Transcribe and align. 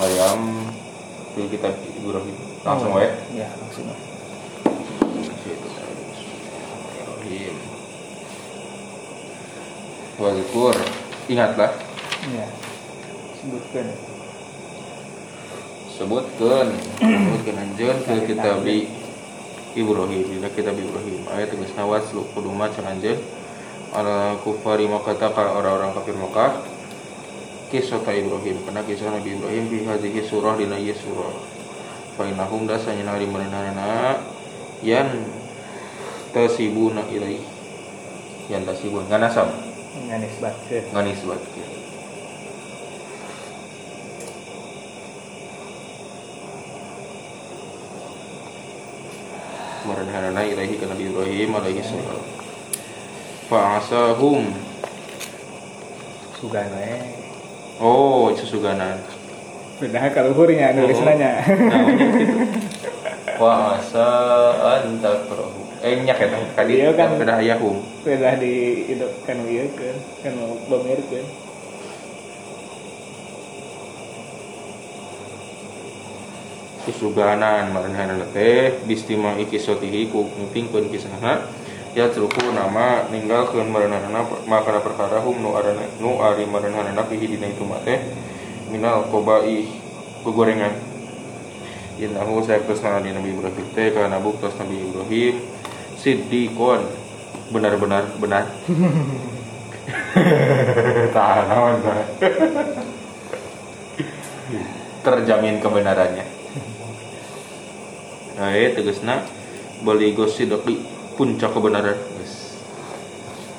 Maryam 0.00 0.40
di 1.36 1.44
kitab 1.52 1.76
Ibrahim 1.76 2.36
langsung 2.64 2.92
Oh, 2.92 2.96
wae 2.96 3.12
Ya, 3.36 3.52
langsung. 3.60 3.84
Ibrahim 7.20 7.54
Wazkur 10.20 10.76
ingatlah. 11.28 11.72
Ya. 12.32 12.46
Sebutkan. 13.40 13.86
sebutkan. 15.96 16.66
Sebutkan 17.00 17.56
anjeun 17.56 17.96
ke 18.04 18.14
kitab 18.28 18.64
Ibrahim. 19.76 20.20
Dina 20.28 20.48
kitab 20.52 20.76
Ibrahim. 20.80 21.24
Ayat 21.28 21.52
geus 21.56 21.72
nawas 21.76 22.08
lu 22.16 22.24
kudu 22.32 22.52
maca 22.52 22.80
anjeun 22.88 23.20
ala 23.90 24.36
kufari 24.40 24.88
Makkah 24.88 25.16
ka 25.16 25.28
orang-orang 25.32 25.92
kafir 25.92 26.16
Makkah 26.16 26.69
kisah 27.70 28.02
Ibrahim. 28.02 28.56
Karena 28.66 28.82
kisah 28.82 29.14
Nabi 29.14 29.38
Ibrahim 29.38 29.64
fi 29.70 29.78
hadhihi 29.86 30.20
surah 30.26 30.58
dina 30.58 30.76
ieu 30.76 30.92
surah. 30.92 31.32
Fa 32.18 32.26
innahum 32.26 32.66
dasanya 32.66 33.06
nari 33.06 33.24
merenana 33.30 34.18
yan 34.82 35.24
tasibuna 36.34 37.06
ilaih 37.08 37.40
yan 38.50 38.66
tasibun. 38.66 39.06
Nganasam 39.06 39.70
Nganis 39.90 40.38
batkeun. 40.38 40.84
nganisbat 40.94 41.40
merenana 49.82 50.42
ilaihi 50.46 50.78
Nabi 50.78 51.04
Ibrahim 51.10 51.50
alaihi 51.56 51.82
salam. 51.82 52.22
Fa'asahum 53.50 54.46
Sugan 56.40 56.72
we. 56.72 57.19
Oh 57.80 58.30
sesuganan 58.36 59.00
Beda 59.80 60.12
kaluhurnya 60.12 60.76
nulisnanya. 60.76 61.40
wa 63.40 63.80
asa 63.80 64.12
an 64.60 65.00
takrahu 65.00 65.64
eh 65.80 66.04
nyak 66.04 66.20
eta 66.20 66.36
tadi. 66.52 66.84
Iya 66.84 66.92
kan. 66.92 67.16
kada 67.16 67.40
ayahum 67.40 67.80
Beda 68.04 68.36
di 68.36 68.84
itu 68.92 69.08
kan 69.24 69.40
ieu 69.48 69.72
kan. 69.72 69.96
Kan 70.20 70.36
bemirkeun. 70.68 71.24
susuganan 76.84 77.72
maranehana 77.76 78.24
teh 78.32 78.72
bistima 78.88 79.36
ikisotihi 79.36 80.08
ku 80.08 80.24
ngupingkeun 80.24 80.88
kisahna 80.88 81.44
ya 81.96 82.06
ceruku 82.10 82.54
nama 82.54 83.10
ninggalkeun 83.10 83.66
maranehana 83.66 84.22
makana 84.46 84.78
perkara 84.78 85.18
hum 85.22 85.42
nu 85.42 85.58
arana 85.58 85.82
nu 85.98 86.22
ari 86.22 86.46
maranehana 86.46 87.02
fihi 87.06 87.34
dina 87.34 87.50
itu 87.50 87.66
mah 87.66 87.82
teh 87.82 87.98
minal 88.70 89.10
kobai 89.10 89.66
kegorengan 90.22 90.90
Innahu 92.00 92.40
saya 92.40 92.64
ke 92.64 92.72
sana 92.72 93.04
di 93.04 93.12
Nabi 93.12 93.36
Ibrahim 93.36 93.66
teh 93.76 93.92
karena 93.92 94.16
buktos 94.16 94.56
Nabi 94.56 94.88
Ibrahim 94.88 95.36
siddiqon. 96.00 96.80
Benar-benar 97.52 98.16
benar. 98.16 98.48
Tahan 101.14 101.46
awan 101.52 101.76
terjamin 105.04 105.60
kebenarannya. 105.60 106.24
Ae 108.40 108.72
tegasna 108.72 109.28
baligo 109.84 110.24
sidqi 110.24 110.99
puncak 111.20 111.52
kebenaran. 111.52 112.00
Geus 112.16 112.56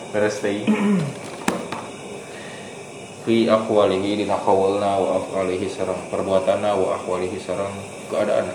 beres 0.09 0.41
teh 0.41 0.65
fi 3.23 3.45
aqwalihi 3.45 4.25
dina 4.25 4.33
qawlna 4.41 4.97
wa 4.97 5.21
af'alihi 5.21 5.69
sareng 5.69 6.09
perbuatanna 6.09 6.73
wa 6.73 6.97
aqwalihi 6.97 7.37
sareng 7.37 7.69
keadaan. 8.09 8.49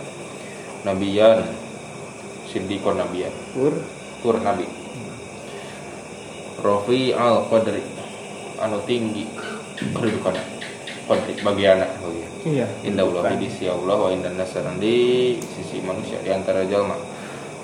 Nabiyan. 0.82 1.46
Siddiqon 2.50 2.98
nabiyan. 2.98 3.30
Pur. 3.54 3.78
tur 4.26 4.42
nabi. 4.42 4.66
Rofi 6.58 7.14
al 7.14 7.46
qadri. 7.46 7.86
Anu 8.58 8.82
tinggi. 8.90 9.22
Kedudukan 9.78 10.34
qadri 11.06 11.32
bagiana 11.46 11.86
bagian 12.02 12.30
Iya. 12.46 12.66
Indah 12.82 13.06
Allah 13.06 13.38
di 13.38 13.46
sisi 13.50 13.70
Allah 13.70 13.98
wa 13.98 14.10
indah 14.10 14.34
nasaran 14.34 14.78
di 14.78 15.34
sisi 15.38 15.82
manusia 15.82 16.18
di 16.22 16.30
antara 16.30 16.62
jalma 16.66 16.94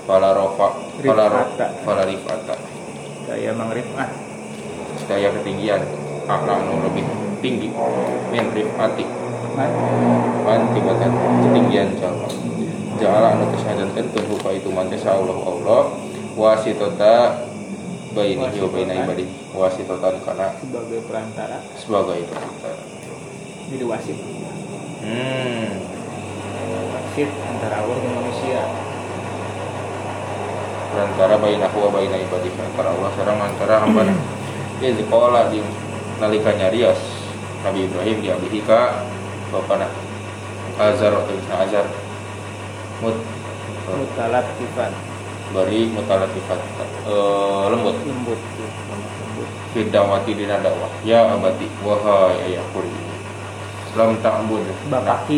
Fala 0.03 0.35
rofa 0.35 0.69
Fala 0.99 1.27
rofa 1.31 1.47
Rifata. 1.47 1.67
Fala 1.87 2.03
rifata. 2.03 2.55
Saya 3.27 3.51
Mang 3.55 3.71
Rifat. 3.71 4.11
Sedaya 4.99 5.31
ketinggian 5.31 5.83
Akhlak 6.27 6.63
anu 6.63 6.83
lebih 6.91 7.07
tinggi. 7.39 7.71
Min 8.35 8.51
rifati. 8.51 9.07
Man. 9.55 9.71
Mantibatan 10.43 11.13
ketinggian 11.47 11.89
jalma 12.01 12.27
Ja'ala 12.99 13.39
anu 13.39 13.51
kesadaran 13.55 13.91
Tentu 13.95 14.23
itu 14.51 14.69
mantesa 14.75 15.15
Allah 15.15 15.39
Allah. 15.39 15.83
Wasitota 16.35 17.47
Baini 18.13 18.45
wa 18.45 18.69
baina 18.69 18.93
ibadi. 18.93 19.25
Wasitotan 19.57 20.21
karena 20.21 20.53
sebagai 20.61 21.01
perantara. 21.09 21.59
sebagai 21.81 22.29
perantara. 22.29 22.85
Jadi 23.73 23.85
wasit. 23.89 24.19
Hmm. 25.01 25.69
Wasit 26.93 27.31
antara 27.49 27.81
Allah 27.81 27.97
dan 28.05 28.13
manusia 28.21 28.61
perantara 30.93 31.41
bainahu 31.41 31.89
wa 31.89 31.91
baina 31.97 32.21
ibadihi 32.21 32.61
antara 32.61 32.93
Allah 32.93 33.11
sareng 33.17 33.41
antara 33.41 33.75
hamba 33.81 34.05
iz 34.85 34.99
qala 35.09 35.49
di 35.49 35.65
nalika 36.21 36.53
nyarios 36.53 37.01
Nabi 37.65 37.89
Ibrahim 37.89 38.17
di 38.21 38.29
abihi 38.29 38.61
ka 38.69 39.01
bapana 39.49 39.89
Azar 40.77 41.17
atau 41.17 41.33
Isna 41.33 41.57
Azar 41.65 41.87
mut. 43.01 43.17
Mutalat 43.83 44.47
sifat 44.57 44.95
bari 45.53 45.91
mutalatifat 45.91 46.61
eh, 47.09 47.65
lembut. 47.73 47.97
Lembut 48.07 48.41
lembut 48.41 49.11
fidawati 49.73 50.37
dina 50.37 50.61
dakwah 50.61 50.93
ya 51.03 51.33
abati 51.33 51.67
wahai 51.81 52.37
ayahku 52.53 52.85
Lam 53.93 54.17
ta'bud. 54.25 54.65
Bapak 54.89 55.29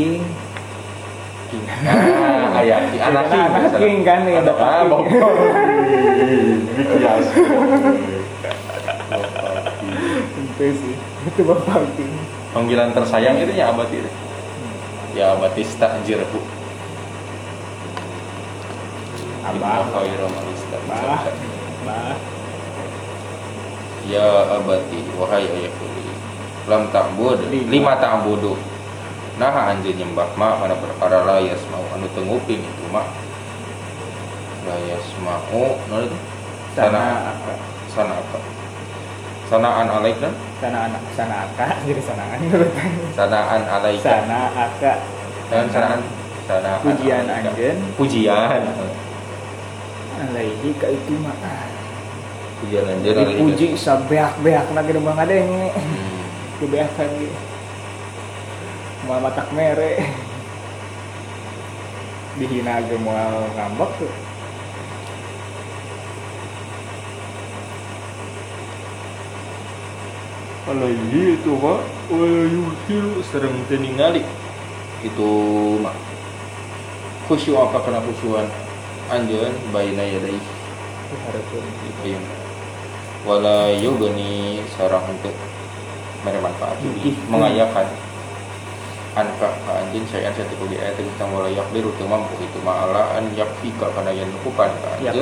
king. 1.55 1.63
Ah, 1.87 2.59
ayah 2.59 2.83
si 2.91 2.99
anak 2.99 3.31
king 3.31 3.39
anak 3.47 3.73
king 3.79 3.97
kan 4.03 4.27
ya 4.27 4.43
Anak- 4.43 4.59
bapak 4.59 4.67
ah, 4.67 4.83
king 5.07 5.21
bapak 5.23 5.47
ini 6.75 6.83
kias 6.91 7.27
itu 10.35 10.65
sih. 10.75 10.95
Itu 11.31 11.41
bapak 11.47 11.87
king. 11.95 12.11
Panggilan 12.51 12.91
tersayang 12.91 13.39
itu 13.39 13.55
ya 13.55 13.71
abati 13.71 13.99
ya 15.15 15.39
abatista 15.39 16.03
jirhu 16.03 16.43
abah 19.45 19.85
khairu 19.93 20.27
man 20.27 20.47
istamsa. 20.51 20.95
bah 20.99 21.23
bah 21.85 22.17
ya 24.09 24.27
abati 24.59 24.99
wahai 25.15 25.47
ayahku 25.47 25.87
lam 26.65 26.89
ta'bud 26.91 27.39
Lima. 27.53 27.69
lima 27.69 27.93
ta'budu 28.01 28.57
nah 29.35 29.51
anjeun 29.75 29.99
nyembah 29.99 30.31
ma 30.39 30.55
mana 30.63 30.79
perkara 30.79 31.27
la 31.27 31.37
yasmau 31.43 31.83
anu 31.91 32.07
teu 32.15 32.23
nguping 32.23 32.63
itu 32.63 32.85
mah 32.95 33.03
la 34.63 34.77
yasmau 34.87 35.75
naon 35.91 36.07
itu? 36.07 36.19
Sana 36.75 37.35
sana 37.39 37.55
sana 37.91 38.15
apa? 38.19 38.39
Sanaan 39.47 39.87
alaika 39.87 40.31
sana 40.59 40.79
anak 40.91 41.03
sana 41.15 41.35
aka 41.47 41.67
jadi 41.87 42.03
sanaan 42.03 42.39
sanaan 43.15 43.63
alaika 43.67 44.03
sana 44.07 44.39
aka. 44.55 44.93
Dan 45.51 45.67
sanaan 45.71 46.01
sanaan 46.47 46.79
pujian 46.83 47.27
alaika. 47.27 47.51
anjen 47.55 47.77
pujian. 47.95 48.63
Alaihi 50.15 50.71
ka 50.79 50.87
itu 50.91 51.15
mah. 51.23 51.35
Pujian 52.63 52.87
alaika. 52.87 53.23
dipuji 53.23 53.67
sabeak-beak 53.75 54.67
na 54.75 54.81
gede 54.83 54.99
bang 55.03 55.19
adeng 55.19 55.49
Hmm. 55.75 56.23
kebeakan 56.63 57.09
gitu 57.19 57.37
mau 59.05 59.21
matak 59.21 59.49
mere. 59.53 60.01
Dihina 62.35 62.83
ge 62.85 62.97
moal 62.99 63.47
ngambek 63.55 63.91
tuh. 64.01 64.13
Kalau 70.65 70.89
itu 70.89 71.53
mah 71.61 71.85
wala 72.09 72.49
yusiru 72.49 73.21
sering 73.29 73.53
teningali 73.69 74.25
itu 75.05 75.31
mah 75.85 75.93
khusyuk 77.29 77.61
apa 77.61 77.85
kena 77.85 78.01
khusyuan? 78.01 78.49
Anjeun 79.13 79.53
baina 79.69 80.01
yadai 80.01 80.41
harapun 81.29 81.65
itu 81.85 82.17
yang 82.17 82.25
wala 83.29 83.71
yugani 83.77 84.65
sarang 84.75 85.05
untuk 85.07 85.37
mere 86.25 86.41
manfaat 86.41 86.81
mengayakan 87.29 87.87
anka 89.15 89.49
ka 89.63 89.73
anjeun 89.79 90.03
sayan 90.11 90.35
satu 90.35 90.59
kugi 90.59 90.75
ayat 90.75 90.99
tentang 90.99 91.31
wala 91.31 91.47
yakdiru 91.47 91.95
teu 91.95 92.07
mampu 92.11 92.35
itu 92.43 92.59
ma'ala 92.67 93.15
an 93.15 93.31
yakfika 93.39 93.87
kana 93.95 94.11
yang 94.11 94.27
nukupan 94.35 94.71
ka 94.83 94.91
ya 94.99 95.15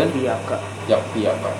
kak 0.48 0.60
yakfi 0.88 1.28
apa 1.28 1.52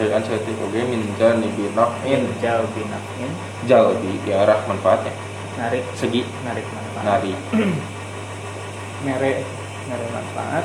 Syai'an 0.00 0.24
setik 0.24 0.56
oge 0.64 0.80
min 0.86 1.02
janibi 1.20 1.68
naf'in 1.76 2.24
jauh 2.40 2.64
binakin 2.72 3.30
jalbi 3.68 4.16
di 4.24 4.32
arah 4.32 4.56
manfaatnya. 4.64 5.12
Narik. 5.60 5.84
Segi. 5.92 6.24
Narik 6.40 6.64
manfaat. 6.72 7.04
Nari. 7.04 7.32
Mere 9.04 9.44
mere 9.90 10.06
manfaat. 10.08 10.64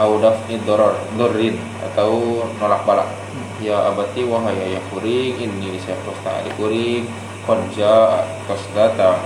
Audaf 0.00 0.40
idoror 0.48 0.96
dorin 1.20 1.60
atau 1.84 2.46
nolak 2.56 2.86
balak 2.88 3.12
ya 3.58 3.90
abati 3.90 4.22
wahai 4.22 4.54
ayah 4.56 4.82
kuring 4.90 5.34
ini 5.36 5.78
saya 5.82 5.98
posta 6.06 6.30
adik 6.42 6.54
kuring. 6.56 7.06
Konja 7.48 8.22
tos 8.44 8.60
datang 8.76 9.16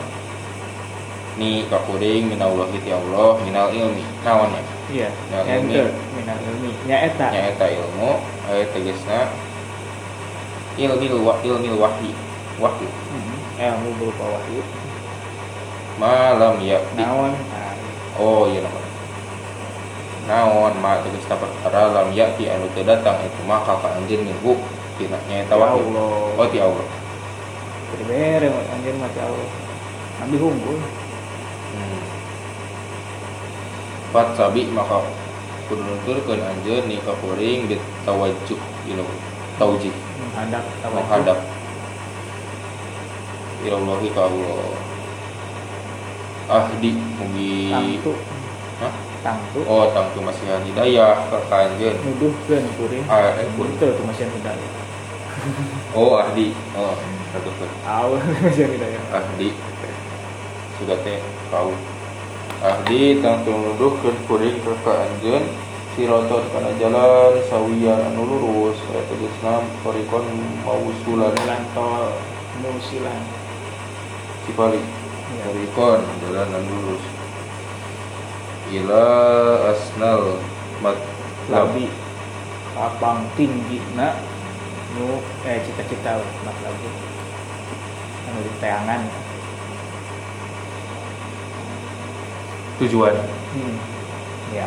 ni 1.35 1.67
ka 1.67 1.81
kuring 1.91 2.31
minallahi 2.31 2.79
ti 2.81 2.91
Allah 2.93 3.35
minal 3.43 3.69
ilmi. 3.73 4.05
Naon 4.23 4.53
ya? 4.53 4.63
Iya 4.93 5.09
Ya, 5.33 5.39
ilmi. 5.59 5.75
minal 6.15 6.39
ilmi. 6.39 6.71
Nya 6.87 6.97
eta. 7.09 7.29
Nyaeta 7.35 7.67
ilmu. 7.67 8.21
Aya 8.47 8.65
tegasna 8.71 9.27
ilmil 10.79 11.21
wa 11.21 11.35
ilmil 11.45 11.77
wahyi 11.77 12.13
wahyu 12.57 12.89
Hmm, 12.89 13.37
ilmu 13.61 13.91
berupa 14.01 14.25
wahyu 14.39 14.63
malam 16.01 16.57
ya 16.65 16.81
naon? 16.97 17.37
Ah, 17.53 17.77
oh 18.17 18.49
iya 18.49 18.65
nama 18.65 18.81
naon 20.33 20.73
ma 20.81 20.97
tegas 21.05 21.29
perkara 21.29 21.93
lam 21.93 22.09
yati 22.17 22.49
anu 22.49 22.65
teu 22.73 22.81
datang 22.89 23.21
itu 23.21 23.45
maka 23.45 23.77
ka 23.77 24.01
anjeun 24.01 24.25
minggu 24.25 24.57
tina 24.97 25.21
nyaeta 25.29 25.53
ya 25.53 25.69
Allah. 25.69 26.41
Oh 26.41 26.47
ti 26.49 26.57
Allah. 26.57 26.89
Jadi 27.93 28.05
bere 28.09 28.49
anjir 28.49 28.97
mati 28.97 29.21
Allah. 29.21 29.49
Nabi 30.25 30.37
hunggul 30.41 30.81
hmm. 31.77 32.01
Fat 34.17 34.33
sabi 34.33 34.73
maka 34.73 35.05
kudu 35.69 35.85
nuturkeun 35.85 36.41
anjeun 36.41 36.89
ni 36.89 36.97
ka 37.05 37.13
kuring 37.21 37.69
bit 37.69 37.81
tawajjuh 38.09 38.61
taujih. 39.61 39.93
Menghadap 39.93 40.65
menghadap. 40.89 41.39
Ilallahi 43.69 44.09
ka 44.17 44.21
Allah. 44.33 44.73
Ahdi 46.49 46.91
mugi 47.21 48.01
tangtu. 49.23 49.63
Oh 49.65 49.89
tangtu 49.95 50.19
masihan 50.21 50.61
hidayah 50.67 51.15
ka 51.31 51.39
kanjeun 51.47 51.95
nuduhkeun 52.03 52.67
kuring 52.77 53.07
ah 53.07 53.39
eh 53.39 53.47
kun 53.55 53.71
itu 53.71 53.87
tuh 53.87 54.05
masih 54.05 54.27
hidayah. 54.29 54.71
Oh 55.99 56.19
ahdi 56.21 56.55
oh 56.79 56.95
satu 57.33 57.51
awal 57.87 58.19
masih 58.45 58.67
hidayah. 58.69 59.03
Ahdi 59.15 59.55
sudah 60.83 60.99
teh. 61.07 61.23
Kau 61.49 61.73
ahdi 62.61 63.23
tangtu 63.23 63.55
nuduhkeun 63.55 64.17
kuring 64.27 64.59
ka 64.67 64.75
kanjeun 64.83 65.47
siroton 65.95 66.43
kana 66.51 66.73
jalan 66.81 67.37
sawiyan 67.47 68.01
anu 68.13 68.27
lurus 68.27 68.79
aya 68.91 69.03
tegasna 69.07 69.63
parikon 69.87 70.27
mausulan. 70.67 71.33
Jalan 71.39 71.63
tol 71.73 72.11
musilan 72.61 73.23
cipali. 74.45 74.83
Ya. 75.33 75.49
Orikon 75.49 76.01
jalan 76.21 76.49
anu 76.51 76.71
lurus 76.71 77.22
ila 78.73 79.05
asnal 79.69 80.41
mat 80.81 80.97
labi. 81.53 81.93
Lapang 82.73 83.29
tinggi 83.37 83.85
na 83.93 84.17
nu 84.97 85.21
eh 85.45 85.61
cita-cita 85.61 86.17
lah 86.17 86.31
mat 86.49 86.57
labi. 86.65 86.89
Anu 88.33 88.39
di 88.41 88.53
teangan 88.65 89.03
tujuan? 92.81 93.15
Hmm. 93.53 93.77
ya 94.57 94.67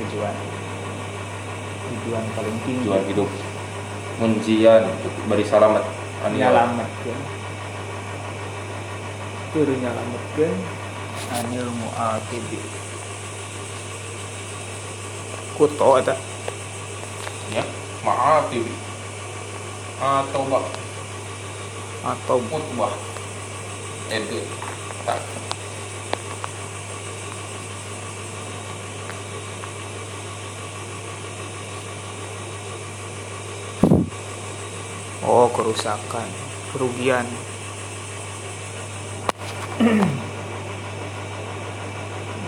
tujuan. 0.00 0.34
Tujuan 1.92 2.24
paling 2.32 2.56
tinggi. 2.64 2.88
Tujuan 2.88 3.04
hidup. 3.04 3.28
Munjian 4.16 4.82
beri 5.28 5.44
salamat 5.44 5.84
anu 6.24 6.40
ya. 6.40 6.48
nyalametkeun. 6.48 7.20
Teu 9.52 9.72
nyalametkeun. 9.76 10.56
Anil 11.32 11.68
mu'aqibi 11.68 12.91
kuto 15.56 16.00
eta 16.00 16.16
ya 17.52 17.64
maati 18.04 18.64
atau 20.02 20.42
bak 20.48 20.64
atau 22.02 22.38
mutbah 22.50 22.90
itu 24.12 24.44
tak. 25.06 25.22
Oh 35.22 35.48
kerusakan. 35.54 36.28
Kerugian. 36.74 37.24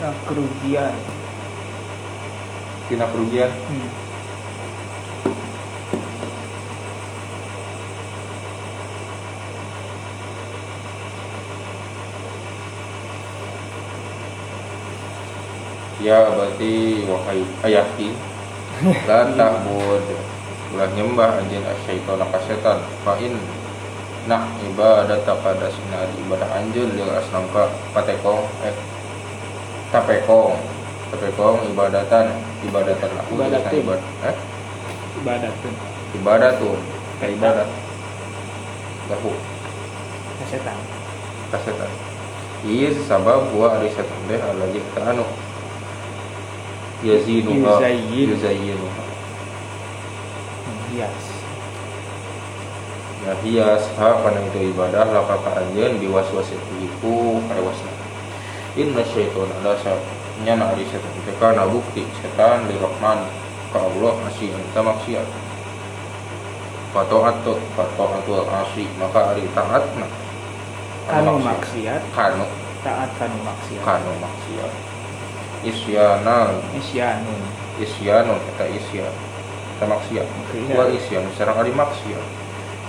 Nah 0.02 0.14
kerugian 0.28 1.13
tina 2.88 3.06
kerugian. 3.08 3.48
Hmm. 3.48 4.04
ya 16.04 16.28
berarti 16.36 17.00
wahai 17.08 17.40
ayahki 17.64 18.12
la 19.08 19.24
ta'bud 19.32 20.04
ulah 20.76 20.90
nyembah 20.92 21.40
anjeun 21.40 21.64
asyaiton 21.64 22.20
ka 22.20 22.38
setan. 22.44 22.78
Fa 23.06 23.16
in 23.16 23.40
nah 24.28 24.44
ibadat 24.60 25.24
pada 25.24 25.68
sina 25.72 26.04
ibadah 26.20 26.48
anjeun 26.60 26.92
lil 26.92 27.08
asnam 27.08 27.48
ka 27.52 27.72
patekong 27.96 28.44
eh 28.68 28.76
tapekong 29.88 30.73
tapekong 31.14 31.62
ibadatan 31.70 32.26
ibadatan 32.66 33.10
lahu 33.14 33.30
Ibadatin. 33.38 33.62
Tegasna 33.62 33.78
ibad 33.78 34.00
eh? 34.26 34.36
Ibadat 36.14 36.52
tuh 36.58 36.76
kayak 37.22 37.32
ibadat. 37.38 37.68
Lahu. 39.08 39.30
Kesetan 40.42 40.78
ka 41.54 41.58
setan. 41.62 41.90
Iya 42.66 42.90
sabab 43.06 43.54
wa 43.54 43.78
ari 43.78 43.94
setan. 43.94 44.18
Teh 44.26 44.42
alladzi 44.42 44.82
anu. 44.98 45.22
Yazinuha. 47.06 47.78
Yuzayyin. 47.78 48.28
yuzayyinuha 48.34 49.04
hias. 50.94 51.26
Ya 53.26 53.32
hias. 53.42 53.84
Ha 53.98 54.22
kana 54.22 54.40
itu 54.46 54.70
ibadah 54.70 55.10
laka 55.10 55.36
ka 55.42 55.50
anjeun 55.58 55.98
biwaswas 55.98 56.48
itu 56.54 57.14
karewasna. 57.50 57.92
Inna 58.78 59.02
syaiton 59.02 59.50
ada 59.62 59.74
nya 60.42 60.58
na 60.58 60.74
ari 60.74 60.82
setan 60.90 61.14
teh 61.22 61.36
kana 61.38 61.62
bukti 61.70 62.02
setan 62.18 62.66
li 62.66 62.74
rahman 62.82 63.22
ka 63.70 63.78
Allah 63.78 64.18
masih 64.26 64.50
anta 64.50 64.82
maksiat. 64.82 65.28
Fatoat 66.90 67.36
tu 67.46 67.54
fataatul 67.78 68.42
asyi 68.50 68.90
maka 68.98 69.30
ari 69.34 69.46
taatna 69.54 70.10
kanu 71.06 71.38
maksiat. 71.38 72.02
kanu. 72.10 72.46
Taat 72.82 73.10
kanu 73.14 73.38
maksiat. 73.46 73.82
Kanu 73.86 74.12
maksiat. 74.18 74.72
Isyanan 75.62 76.58
isyanun. 76.74 77.40
Isyanun 77.78 78.40
eta 78.54 78.66
isyan. 78.66 79.14
Eta 79.78 79.84
maksiat. 79.86 80.26
Wal 80.74 80.90
isyan 80.98 81.22
sareng 81.38 81.62
ari 81.62 81.70
maksiat. 81.70 82.24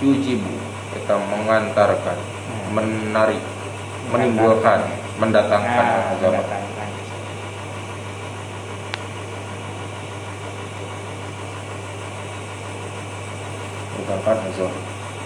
Yujibu 0.01 0.53
eta 0.97 1.17
mengantarkan 1.17 2.17
Hmm. 2.45 2.77
menarik 2.77 3.41
menimbulkan 4.13 4.85
mendatangkan 5.17 5.85
nah 5.85 6.13
azab 6.13 6.37
mendatangkan 14.05 14.53
azab 14.53 14.73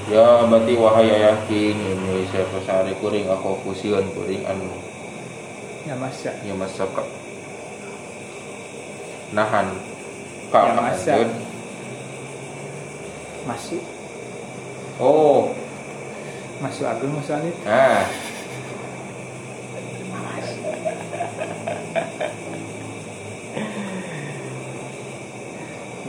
ya 0.07 0.47
berarti 0.47 0.73
wahai 0.79 1.11
ayah 1.11 1.35
king 1.51 1.75
ini 1.75 2.23
saya 2.31 2.47
pesari 2.47 2.95
kuring 3.03 3.27
aku 3.27 3.59
fusion 3.67 4.07
kuring 4.15 4.47
anu. 4.47 4.71
Ya 5.83 5.99
masa 5.99 6.31
ya. 6.47 6.55
Masaka 6.55 7.03
nahan. 9.35 9.67
Ka 10.49 10.59
Ya, 10.65 10.73
masa. 10.79 11.11
anjeun. 11.11 11.29
masuk 13.45 13.83
oh. 15.03 15.51
Masuk 16.63 16.87
ageng 16.87 17.11
masuk 17.19 17.35
alit 17.35 17.55
nah 17.67 18.03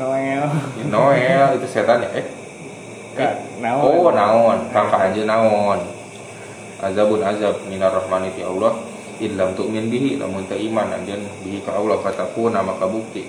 noel. 0.00 0.48
Noel 0.88 1.48
itu 1.60 1.66
setan 1.68 2.00
ya 2.02 2.10
eh? 2.16 2.24
Kak, 2.24 2.39
Oh 4.00 4.08
naon, 4.08 4.72
kakak 4.72 5.12
aja 5.12 5.22
naon. 5.28 5.76
Azabun 6.80 7.20
azab 7.20 7.60
minar 7.68 7.92
rahmani 7.92 8.32
ti 8.32 8.40
Allah. 8.40 8.72
Illam 9.20 9.52
tu'min 9.52 9.92
bihi 9.92 10.16
lamun 10.16 10.48
teu 10.48 10.56
iman 10.56 10.88
anjeun 10.88 11.20
bihi 11.44 11.60
ka 11.60 11.76
Allah 11.76 12.00
kataku 12.00 12.48
nama 12.48 12.72
kabukti 12.80 13.28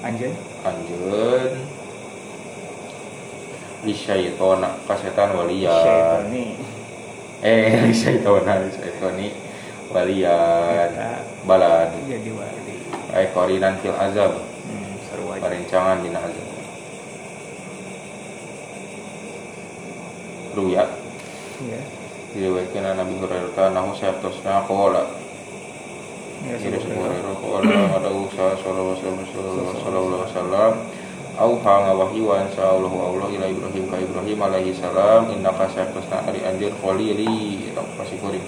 anjay 0.00 0.32
anjeun. 0.64 1.52
Lisyaitona 3.84 4.80
kasetan 4.88 5.36
waliya 5.36 5.76
Syaitoni. 5.76 6.44
Eh 7.44 7.76
lisyaitona 7.92 8.64
lisyaitoni 8.64 9.28
waliyan. 9.92 10.96
Eta 10.96 11.20
balad. 11.44 11.92
jadi 12.08 12.32
wali. 12.32 12.76
Ay 13.12 13.28
qarinan 13.36 13.76
fil 13.84 13.92
azab. 13.92 14.40
Hmm, 14.40 14.96
seru 15.04 15.28
aja. 15.36 15.44
Parencangan 15.44 16.00
dina 16.00 16.24
azab 16.24 16.41
ruya. 20.54 20.84
Ya 21.66 21.80
diriwayatkeun 22.32 22.96
Nabi 22.96 23.14
Hurairah 23.20 23.76
nahu 23.76 23.92
sayatosna 23.92 24.64
qala 24.64 25.04
ya 26.48 26.56
Hurairah 26.56 27.34
qala 27.36 27.76
ada 28.00 28.08
usaha 28.08 28.56
sallallahu 28.56 28.96
alaihi 29.04 30.16
wasallam 30.16 30.72
Auha 31.32 31.88
ngawahyuan 31.88 32.44
sa'allahu 32.52 32.92
Allah 32.92 33.28
ila 33.32 33.46
Ibrahim 33.48 33.88
ka 33.88 33.96
Ibrahim 33.96 34.36
alaihi 34.36 34.76
salam. 34.76 35.32
Innaka 35.32 35.64
sayatosna 35.72 36.28
ari 36.28 36.44
anjir 36.44 36.68
khalili 36.76 37.72
eta 37.72 37.80
pasti 37.96 38.20
kuring 38.20 38.44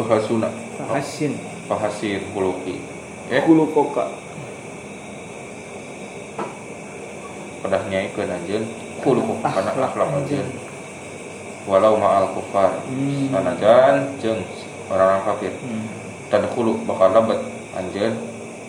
Wahasuna 0.00 0.48
Hasin 0.88 1.36
Fahasir 1.68 2.24
huluki 2.32 2.80
Eh? 3.28 3.44
Kulu 3.44 3.68
koka 3.76 4.08
pedahnya 7.60 8.08
ikeun 8.08 8.32
anjeun 8.32 8.64
Kulu 9.04 9.20
kana 9.44 9.68
Akhlak 9.76 10.08
anjeun 10.24 10.48
Walau 11.68 12.00
ma'al 12.00 12.32
kufar. 12.32 12.80
Hmm. 12.88 13.28
Sanajan 13.28 13.94
jeung 14.24 14.40
orang-orang 14.88 15.22
kafir. 15.28 15.52
Hmm. 15.60 15.84
Tadkhulu 16.32 16.80
bakal 16.88 17.12
lebat 17.12 17.40
anjeun 17.76 18.16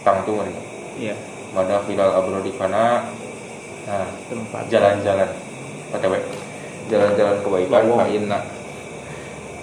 tang 0.03 0.23
tu 0.23 0.31
meureun 0.31 0.55
ya 0.95 1.15
Mada 1.51 1.83
hilal 1.87 2.11
abrodi 2.11 2.51
kana 2.55 3.07
Nah 3.87 4.07
jalan-jalan. 4.67 5.29
OTW 5.95 6.13
Jalan-jalan 6.91 7.35
kebaikan. 7.41 7.83
Fa 7.87 8.07
inna 8.11 8.39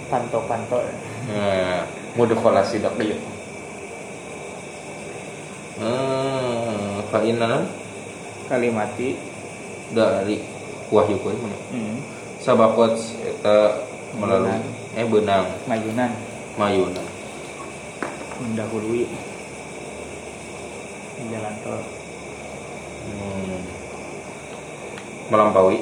panto-panto. 0.08 0.80
Nah 1.28 1.84
Mudkhala 2.16 2.64
sidq 2.64 2.96
ieu 3.04 3.20
Hmm, 5.76 7.04
fa 7.12 7.20
inna 7.20 7.68
kalimati. 8.48 9.36
Dari 9.86 10.42
wahyu 10.90 11.14
kuy 11.22 11.36
mana? 11.38 11.54
Hmm. 11.70 12.15
Sabakot 12.46 12.94
eta 13.26 13.82
melalui. 14.14 14.62
Eh 14.94 15.02
benang. 15.02 15.50
Mayunan. 15.66 16.14
Mayuna 16.54 17.16
mendahului 18.36 19.08
di 21.16 21.22
jalan 21.32 21.54
tol 21.64 21.80
hmm. 23.08 23.60
melampaui. 25.32 25.78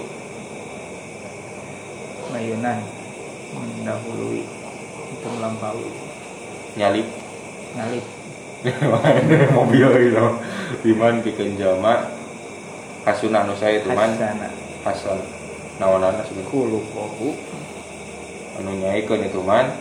Mayunan. 2.30 2.78
Mendahului 3.54 4.42
itu 5.14 5.26
melampaui. 5.28 5.90
Nyalip. 6.74 7.06
Ngalip 7.74 8.06
mobil 9.56 9.88
gitu. 9.92 10.26
Iman 10.88 11.20
bikin 11.20 11.60
jama 11.60 12.08
Hasuna 13.04 13.44
anu 13.44 13.52
saya 13.52 13.84
itu 13.84 13.92
man 13.92 14.16
Hasan 15.74 15.82
nawanana 15.82 16.22
sebenarnya 16.22 16.50
kulu 16.54 16.78
kohu 16.94 17.34
anu 18.62 18.70
nyaikeun 18.78 19.26
itu 19.26 19.42
man. 19.42 19.74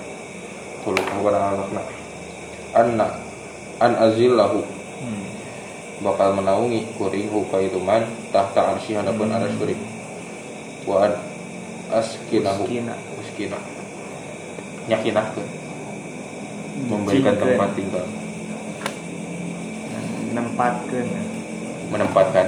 Kulo 0.81 0.97
kepada 0.97 1.53
anakna 1.53 1.81
anna 2.73 3.07
an 3.77 3.93
azillahu. 4.01 4.65
Hmm. 5.03 5.25
bakal 6.01 6.33
menaungi 6.33 6.89
kuring 6.97 7.29
huka 7.29 7.61
itu 7.61 7.77
man. 7.77 8.09
Tahta 8.33 8.73
arsy 8.73 8.97
hadapun 8.97 9.29
Hmm. 9.29 9.37
aras 9.37 9.53
kuring. 9.61 9.77
Wa 10.89 11.05
an 11.05 11.13
askinahu. 11.93 12.65
Uskina. 12.65 12.97
uskina. 13.21 13.59
Nyakinahkeun 14.89 15.47
memberikan 16.89 17.37
tempat 17.37 17.69
tinggal. 17.77 18.05
Nempatkeun 20.33 21.07
menempatkan. 21.93 22.47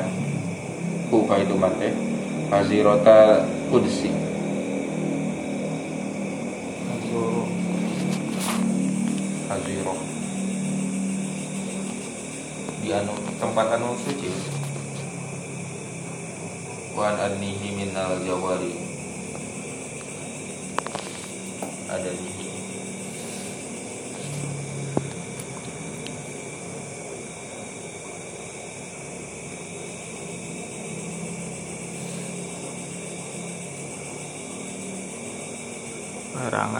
Huka 1.14 1.38
itu 1.38 1.54
man 1.54 1.70
teh 1.78 1.94
hazirota 2.52 3.46
kudsi 3.72 4.14
haziro 9.50 9.96
di 12.86 12.94
anu 12.94 13.14
tempat 13.42 13.68
anu 13.78 13.98
suci. 13.98 14.30
Wan 16.96 17.20
anihi 17.20 17.76
minal 17.76 18.22
jawari. 18.24 18.72
Ada 21.92 22.12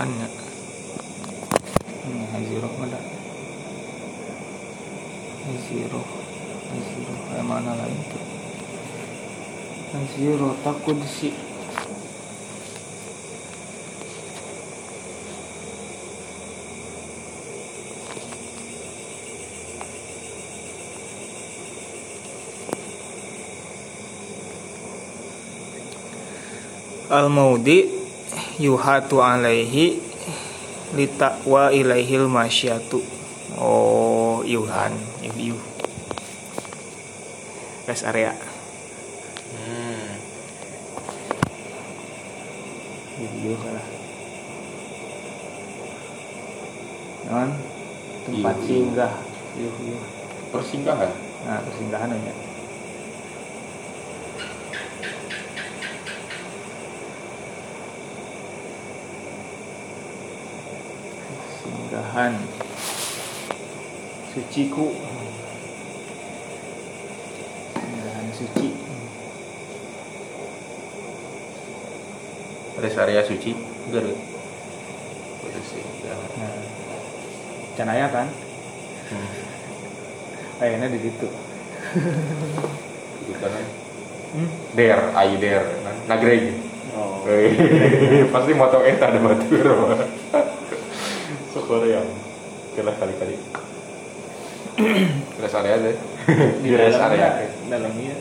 larangannya 0.06 0.30
ini 2.06 2.26
haziro 2.30 2.70
ada. 2.86 3.02
Haziro 5.46 6.02
haziro 6.70 7.14
kayak 7.30 7.46
mana 7.46 7.74
lain 7.74 8.00
tuh 8.14 8.24
haziro 9.98 10.54
takut 10.62 11.02
sih. 11.10 11.34
Al 27.06 27.32
maudi 27.32 28.05
yuhatu 28.60 29.20
alaihi 29.20 30.00
litakwa 30.96 31.72
ilaihil 31.72 32.28
masyatu. 32.30 33.04
Oh 33.60 34.44
yuhan 34.44 34.96
yuh 35.24 35.54
yuh. 35.56 35.62
Rest 37.86 38.04
area. 38.08 38.34
Hmm. 39.56 40.10
yuh 43.22 43.34
yuh 43.46 43.62
lah. 43.72 43.88
Non 47.26 47.50
tempat 48.26 48.56
Yuh, 48.60 48.66
singgah. 48.68 49.14
Yuh 49.56 49.76
yuh. 49.84 50.04
Persinggahan 50.56 51.12
nah 51.46 51.62
persinggahan 51.62 52.10
ya 52.10 52.34
suciku 64.56 64.88
singgahan 67.76 68.28
suci. 68.32 68.68
Rest 72.80 73.00
area 73.04 73.20
suci 73.28 73.52
Garut 73.92 74.16
persinggahan 75.44 76.30
nah 76.40 76.56
canaya 77.76 78.08
kan? 78.08 78.32
Hmm. 79.12 79.30
kayaknya 80.64 80.88
di 80.88 81.00
situ. 81.04 81.28
Itu 83.28 83.36
kan? 83.36 83.60
Hmm? 84.40 84.50
der 84.72 85.00
ayu 85.20 85.36
der. 85.36 85.68
Nagreg 86.08 86.56
oh. 86.96 87.28
Pasti 88.32 88.56
motor 88.56 88.88
eta 88.88 89.12
ada 89.12 89.20
batur 89.20 89.68
mah. 89.68 90.00
Syukur 91.52 91.84
ya. 91.84 92.00
Kelas 92.80 92.96
kali-kali. 92.96 93.65
Kelas 95.56 95.64
area 95.64 95.76
deh. 95.80 95.96
di 96.64 96.68
Di 96.68 96.76
rest 96.76 97.00
area. 97.00 97.32
dalamnya 97.66 98.16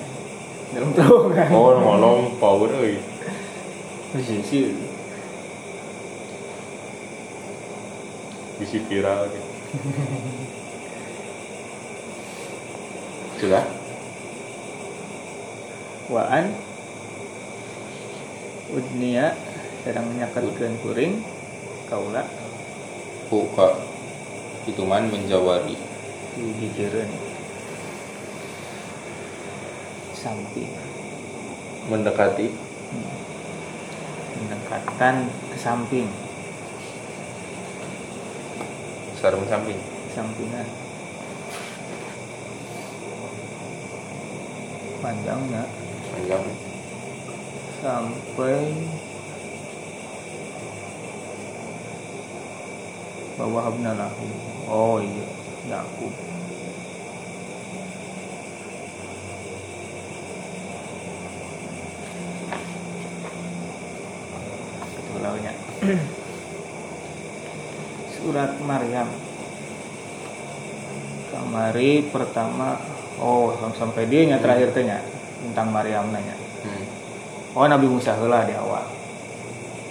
dalam 0.71 0.91
terowongan 0.95 1.51
Oh, 1.51 1.75
ngolong 1.77 2.39
power 2.39 2.71
euy. 2.79 3.03
sih 4.15 4.39
sih 4.39 4.71
Bisi 8.55 8.79
viral 8.87 9.27
gitu. 9.27 9.49
Sudah? 13.37 13.67
waan 16.05 16.53
udnia 18.71 19.33
sedang 19.83 20.05
menyakatkan 20.07 20.77
kuring 20.85 21.25
kaula 21.89 22.29
Buka 23.27 23.81
itu 24.69 24.85
man 24.85 25.09
menjawari 25.09 25.81
dijijireun 26.37 27.09
samping. 30.25 30.73
Mendekati? 31.93 32.49
Mendekatkan 34.41 35.29
ke 35.53 35.59
samping. 35.61 36.09
Sarung 39.21 39.45
samping? 39.45 39.77
Sampingan. 40.17 40.65
Panjangnya 45.05 45.65
panjang. 46.09 46.45
Sampai 47.85 48.73
bawah 53.37 53.69
lahu 53.77 54.29
oh 54.73 55.05
iya. 55.05 55.27
Yakub 55.65 56.13
itu 65.15 65.23
launya 65.25 65.53
surat 68.17 68.57
Maryam. 68.65 69.09
Kamari 71.29 72.09
pertama 72.09 72.81
oh 73.21 73.53
sampai 73.77 74.09
dia 74.09 74.25
nya 74.25 74.41
terakhir 74.41 74.73
tanya 74.73 75.05
tentang 75.45 75.69
Maryam 75.75 76.09
nanya. 76.09 76.33
Hmm. 76.65 77.61
oh 77.61 77.69
Nabi 77.69 77.87
Musa 77.91 78.17
lah 78.17 78.49
di 78.49 78.57
awal. 78.57 78.85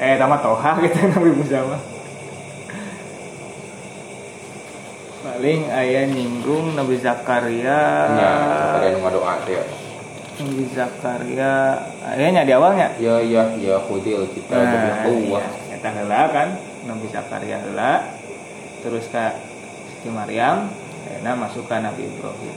Eh 0.02 0.18
tamat 0.18 0.42
toha 0.42 0.72
gitu 0.84 0.98
Nabi 1.14 1.32
Musa 1.38 1.62
mah. 1.62 1.82
Paling 5.24 5.72
ayah 5.72 6.04
nyinggung 6.10 6.76
Nabi 6.76 7.00
Zakaria. 7.00 7.80
Ya 8.18 8.34
yang 8.82 9.00
doa 9.00 9.40
teh. 9.46 9.62
Nabi 10.42 10.66
Zakaria. 10.74 11.80
Ayahnya 12.04 12.44
di 12.44 12.52
awalnya 12.52 12.92
ya 12.98 13.22
ya 13.22 13.46
ya 13.62 13.78
khudil 13.78 14.26
kita 14.34 14.58
nah, 14.58 15.06
berkuah 15.06 15.46
iya. 15.46 15.62
Eta 15.84 16.00
heula 16.00 16.32
kan 16.32 16.56
Nabi 16.88 17.12
Zakaria 17.12 17.60
heula 17.60 18.08
terus 18.80 19.04
ke 19.12 19.36
Siti 19.92 20.08
Maryam 20.08 20.72
ayeuna 21.12 21.36
masuk 21.36 21.68
ke 21.68 21.75
Nabi 21.75 22.08
Ibrahim. 22.08 22.56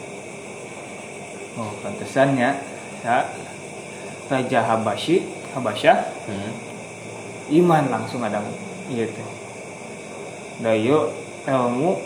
Oh 1.58 1.74
pantesannya 1.82 2.54
ya 3.02 3.26
Raja 4.30 4.60
Habasyi 4.70 5.26
Habasyah 5.58 6.06
hmm. 6.06 6.52
iman 7.66 7.90
langsung 7.90 8.22
ada 8.22 8.38
iya 8.94 9.10
teh 9.10 9.28
dayo 10.62 11.10
ilmu 11.50 11.98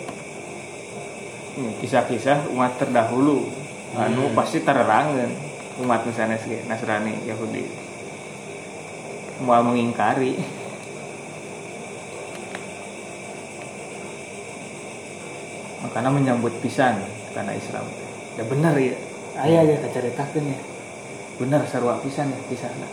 hmm, 1.61 1.85
kisah-kisah 1.85 2.49
umat 2.49 2.81
terdahulu. 2.81 3.45
Anu 3.93 4.33
Hmm. 4.33 4.37
pasti 4.41 4.65
tererangan 4.65 5.29
umat 5.85 6.01
misalnya 6.09 6.41
Nasrani 6.65 7.29
Yahudi. 7.29 7.69
Mau 9.45 9.61
mengingkari 9.61 10.60
makanya 15.81 16.11
menyambut 16.13 16.53
pisan 16.61 17.01
karena 17.33 17.57
Islam 17.57 17.87
ya 18.37 18.45
benar 18.45 18.75
ya 18.77 18.97
ayah 19.45 19.63
ya 19.65 19.77
kacaritakeun 19.81 20.45
ya 20.53 20.59
benar 21.41 21.65
sarua 21.69 22.01
pisan 22.05 22.29
ya 22.29 22.41
kisahna 22.49 22.89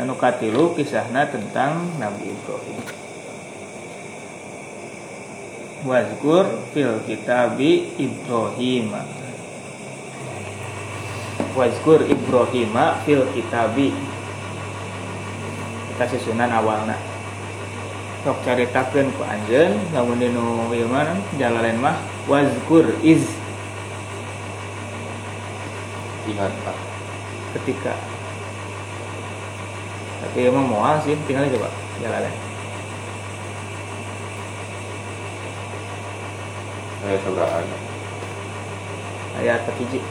Anu 0.00 0.16
katilu 0.16 0.72
kisahna 0.72 1.28
tentang 1.28 1.84
Nabi 2.00 2.32
Ibrahim. 2.32 2.80
Wazkur 5.84 6.48
fil 6.72 7.04
kitabi 7.04 7.92
Ibrahim. 8.00 8.96
Wazkur 11.52 12.00
Ibrahim 12.08 12.72
fil 13.04 13.28
kitabi. 13.36 13.92
Kita 15.92 16.04
susunan 16.16 16.48
awalna. 16.48 17.09
Sok 18.20 18.36
caritakeun 18.44 19.08
ku 19.16 19.24
anjeun 19.24 19.80
lamun 19.96 20.20
dinu 20.20 20.68
ieu 20.76 20.84
mah 20.84 21.08
jalalain 21.40 21.80
mah 21.80 21.96
wazkur 22.28 22.84
iz. 23.00 23.24
Ingat 26.28 26.52
ah 26.68 26.76
ketika. 27.56 27.96
Tapi 30.20 30.52
emang 30.52 30.68
mual 30.68 31.00
sih 31.00 31.16
tinggal 31.24 31.48
coba 31.48 31.72
jalanin 32.00 32.32
eh 37.00 37.16
seberapa 37.24 37.64
ayat 39.40 39.64
ketiga 39.72 40.04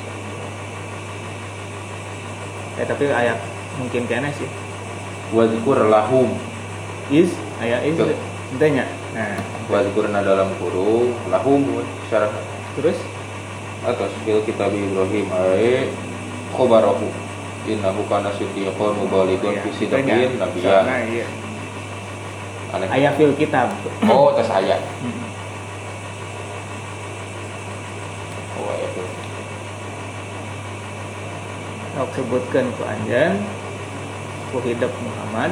eh 2.82 2.86
tapi 2.90 3.06
ayat 3.14 3.38
mungkin 3.78 4.10
kena 4.10 4.34
sih. 4.34 4.50
Wazkur 5.30 5.78
lahum. 5.94 6.34
Is 7.14 7.34
ayat 7.60 7.80
is 7.86 7.96
Tuh. 7.96 8.10
entahnya 8.56 8.86
nah. 9.14 9.38
Wazkurna 9.70 10.24
dalam 10.24 10.50
kurung 10.58 11.14
lahum 11.30 11.62
secara 12.08 12.34
terus? 12.74 12.98
Atas 13.80 14.12
fil 14.24 14.42
kitab 14.44 14.74
Ibrahim 14.74 15.30
ay 15.30 15.88
khobarahu 16.52 17.08
innahu 17.64 18.02
kana 18.10 18.34
siddiqan 18.34 18.92
mubalighun 18.98 19.54
Iya, 19.54 19.62
fi 19.62 19.70
sidqin 19.78 20.36
nabiyyan. 20.36 20.84
Iya. 21.06 21.26
ayat 22.90 23.14
fil 23.16 23.36
kitab. 23.38 23.70
Oh 24.04 24.34
tas 24.34 24.50
ayat 24.50 24.82
Hmm. 25.00 25.28
oh 28.58 28.68
ayat 28.68 28.90
itu 28.90 29.04
Sok 31.94 32.10
sebutkan 32.16 32.66
ku 32.76 32.84
anjan 32.84 33.38
ku 34.50 34.58
hidup 34.64 34.92
Muhammad 35.04 35.52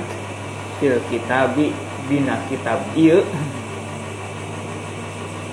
fil 0.79 0.97
kitabi 1.07 1.71
dina 2.07 2.35
kitab 2.47 2.79
ieu. 2.95 3.21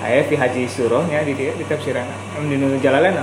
Aya 0.03 0.21
fi 0.27 0.35
haji 0.37 0.67
surahnya 0.69 1.23
di 1.23 1.33
dia 1.35 1.51
di 1.55 1.65
tafsiran. 1.67 2.05
Di 2.39 2.55
nu 2.55 2.75
jalalain 2.79 3.15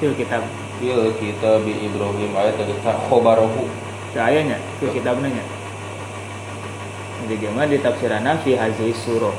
fil 0.00 0.14
kitab. 0.16 0.44
Fil 0.78 1.10
kitab 1.18 1.62
Ibrahim 1.66 2.30
ayat 2.34 2.56
tentang 2.60 2.98
khobarahu. 3.08 3.68
Teu 4.16 4.20
aya 4.24 4.44
nya 4.44 4.58
fil 4.80 4.92
kitabna 4.92 5.28
nya. 5.28 5.44
Jadi 7.28 7.44
mah 7.52 7.68
di 7.68 7.76
tafsiranna 7.82 8.40
fi 8.40 8.56
haji 8.56 8.88
surah 8.94 9.36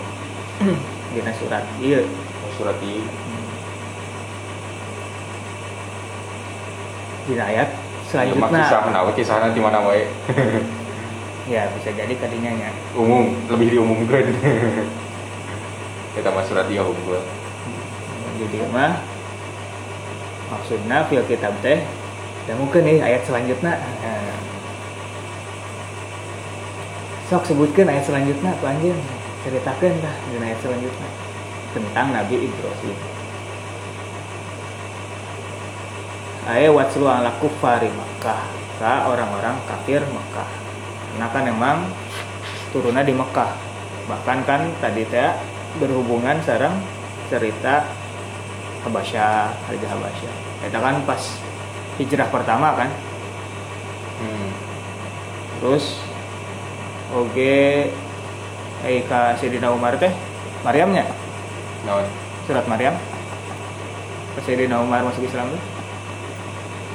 dina 1.16 1.32
surat 1.38 1.64
ieu. 1.82 2.06
Surat 2.60 2.76
ini 2.84 3.08
dina 7.30 7.46
ayat 7.46 7.70
Ya, 8.10 8.26
selanjutnya. 8.26 8.66
kisah 8.66 8.82
nah 8.90 9.06
kisahna 9.14 9.48
di 9.54 9.62
mana 9.62 9.86
wae 9.86 10.02
ya 11.50 11.66
bisa 11.74 11.90
jadi 11.90 12.14
kadinya 12.14 12.54
nya 12.54 12.70
umum 12.94 13.34
lebih 13.50 13.74
diumumkan. 13.74 14.24
Kita 16.14 16.30
mah 16.30 16.46
surat 16.46 16.70
dia 16.70 16.86
unggul 16.86 17.22
jadi 18.40 18.64
mah 18.72 19.04
maksudnya 20.48 21.04
fil 21.12 21.26
kitab 21.28 21.54
teh 21.60 21.84
dan 22.48 22.56
mungkin 22.56 22.82
nih 22.88 23.04
ayat 23.04 23.22
selanjutnya. 23.28 23.78
Nah. 23.78 24.38
sok 27.30 27.46
sebutkan 27.46 27.86
ayat 27.86 28.10
selanjutnya 28.10 28.58
apa 28.58 28.66
anjir. 28.74 28.96
Ceritakan 29.46 29.94
lah 30.02 30.16
di 30.32 30.36
ayat 30.42 30.60
selanjutnya. 30.66 31.10
Tentang 31.78 32.08
Nabi 32.10 32.36
Ibrahim. 32.50 32.98
Ayat 36.50 36.72
watslu 36.74 37.06
ala 37.06 37.30
kufari 37.38 37.94
Makkah. 37.94 38.42
Ke 38.82 38.94
orang-orang 39.06 39.60
kafir 39.68 40.02
Mekah 40.02 40.69
karena 41.20 41.36
kan 41.36 41.44
emang 41.52 41.78
turunnya 42.72 43.04
di 43.04 43.12
Mekah 43.12 43.52
bahkan 44.08 44.40
kan 44.48 44.72
tadi 44.80 45.04
teh 45.04 45.36
berhubungan 45.76 46.40
sarang 46.48 46.80
cerita 47.28 47.84
Habasyah, 48.88 49.52
Raja 49.68 49.88
Habasyah. 49.92 50.34
Itu 50.64 50.80
kan 50.80 51.04
pas 51.04 51.20
hijrah 52.00 52.32
pertama 52.32 52.72
kan. 52.80 52.88
hmm. 54.24 54.48
Terus 55.60 56.00
oke 57.12 57.92
eh 58.88 59.00
ka 59.04 59.36
Sayyidina 59.36 59.76
Umar 59.76 60.00
teh 60.00 60.16
Maryamnya 60.64 61.04
naon 61.84 62.08
surat 62.48 62.64
Maryam 62.64 62.96
ke 64.34 64.40
Sayyidina 64.40 64.80
Umar 64.80 65.04
masuk 65.04 65.28
Islam 65.28 65.52
tuh. 65.52 65.62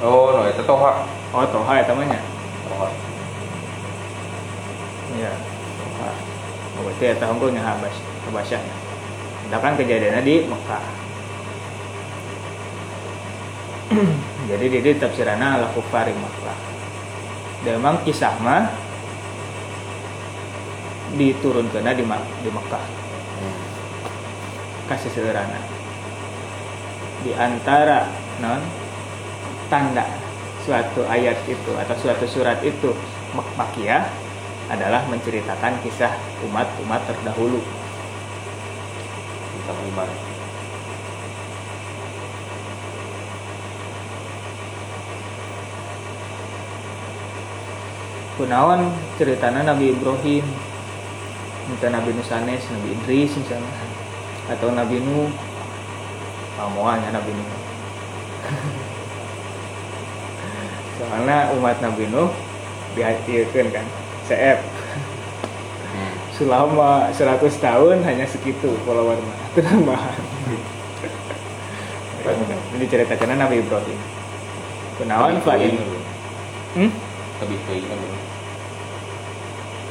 oh 0.01 0.33
no 0.33 0.49
itu 0.49 0.65
toha 0.65 1.05
Oh, 1.29 1.45
Toha 1.45 1.77
ya 1.77 1.85
temannya. 1.85 2.17
toha 2.65 2.89
Oh, 6.75 6.83
berarti 6.83 7.03
ya 7.07 7.15
tahunnya 7.15 7.63
Habas, 7.63 7.95
Habasyahnya. 8.27 8.75
Itu 9.47 9.57
kan 9.61 9.73
kejadiannya 9.79 10.21
di 10.27 10.35
Mekah. 10.43 10.83
Jadi 14.51 14.65
di 14.67 14.91
tafsirannya 14.99 15.47
ala 15.61 15.67
kufari 15.71 16.11
Mekah. 16.11 16.57
Dan 17.63 17.79
memang 17.79 18.03
kisah 18.03 18.35
mah 18.43 18.67
diturunkan 21.15 21.87
di, 21.95 22.03
di 22.43 22.49
Mekah. 22.51 22.85
hmm. 23.39 23.57
Kasih 24.91 25.11
sederhana. 25.15 25.63
Di 27.23 27.31
antara 27.33 28.05
non 28.43 28.61
tanda 29.71 30.05
suatu 30.61 31.07
ayat 31.07 31.39
itu 31.47 31.71
atau 31.77 31.95
suatu 31.97 32.25
surat 32.29 32.59
itu 32.61 32.93
mak 33.33 33.47
makiyah 33.57 34.05
adalah 34.69 35.05
menceritakan 35.09 35.81
kisah 35.85 36.13
umat-umat 36.49 37.01
terdahulu. 37.05 37.61
Tentang 39.55 39.79
iman 39.93 40.09
kunawan 48.35 48.91
ceritanya 49.15 49.71
Nabi 49.73 49.95
Ibrahim. 49.95 50.43
Minta 51.65 51.89
Nabi 51.89 52.13
Nusanes 52.13 52.61
Nabi 52.69 52.93
Idris 52.93 53.33
misalnya. 53.39 53.73
Atau 54.51 54.69
Nabi 54.75 54.99
Nuh. 55.01 55.31
Pamuannya 56.59 57.09
Nabi 57.09 57.31
Nuh. 57.33 57.49
Soalnya 60.99 61.49
umat 61.57 61.81
Nabi 61.81 62.05
Nuh 62.11 62.29
dihancurkan 62.95 63.67
kan 63.75 63.85
CF 64.25 64.59
hmm. 65.93 66.13
selama 66.33 67.13
100 67.13 67.41
tahun 67.61 67.97
hanya 68.03 68.25
segitu 68.25 68.73
mah 68.85 69.17
itu 69.53 69.59
nambahan 69.61 70.21
ini 72.75 72.85
ceritakan 72.89 73.37
Nabi 73.37 73.61
Ibrahim. 73.61 73.99
Kenawan 74.97 75.37
Pak 75.45 75.61
ini 75.61 75.77
hmm? 76.73 76.91
lebih 77.43 77.59
kan 77.85 77.99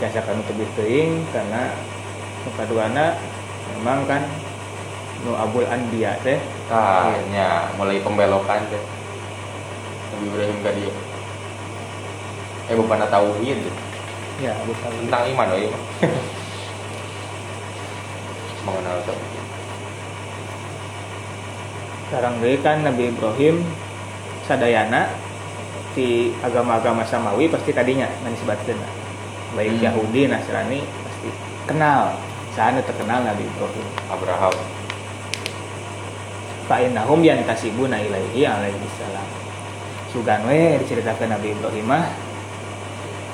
biasa 0.03 0.19
kan 0.27 0.37
lebih 0.43 0.67
teing 0.75 1.23
karena 1.31 1.71
keduana 2.59 3.15
memang 3.71 4.03
kan 4.11 4.23
nu 5.23 5.39
abul 5.39 5.63
anbiya 5.63 6.19
teh. 6.27 6.43
Ah 6.75 7.15
nya 7.31 7.71
mulai 7.79 8.03
pembelokan 8.03 8.67
teh. 8.67 8.83
Nabi 10.11 10.25
Ibrahim 10.27 10.57
gak 10.67 10.75
dia 10.75 10.95
eh 12.65 12.77
bukan 12.81 13.05
tauhid 13.13 13.61
ya 14.43 14.55
bukan. 14.67 14.91
Tentang 15.07 15.25
iman 15.35 15.47
oh 15.53 15.59
iya 15.59 15.79
mengenal 18.65 18.97
tauhid 19.05 19.45
sekarang 22.09 22.35
deh 22.41 22.57
kan 22.63 22.81
Nabi 22.85 23.11
Ibrahim 23.11 23.61
sadayana 24.47 25.11
di 25.95 26.31
agama-agama 26.43 27.03
samawi 27.07 27.49
pasti 27.49 27.71
tadinya 27.71 28.07
disebutkan 28.23 28.79
baik 29.55 29.79
Hmm. 29.79 29.85
Yahudi 29.87 30.27
Nasrani 30.27 30.83
pasti 30.83 31.29
kenal. 31.71 32.15
Sana 32.55 32.79
terkenal 32.87 33.27
Nabi 33.27 33.43
Ibrahim. 33.51 33.87
Abraham. 34.11 34.55
Fa'inahum 36.71 37.19
yantasibuna 37.19 37.99
ilaihi 37.99 38.47
alaihi 38.47 38.87
salam. 38.95 39.27
Sugan 40.15 40.47
we 40.47 40.79
diceritakan 40.79 41.35
Nabi 41.35 41.51
Ibrahim 41.51 41.87
mah 41.91 42.07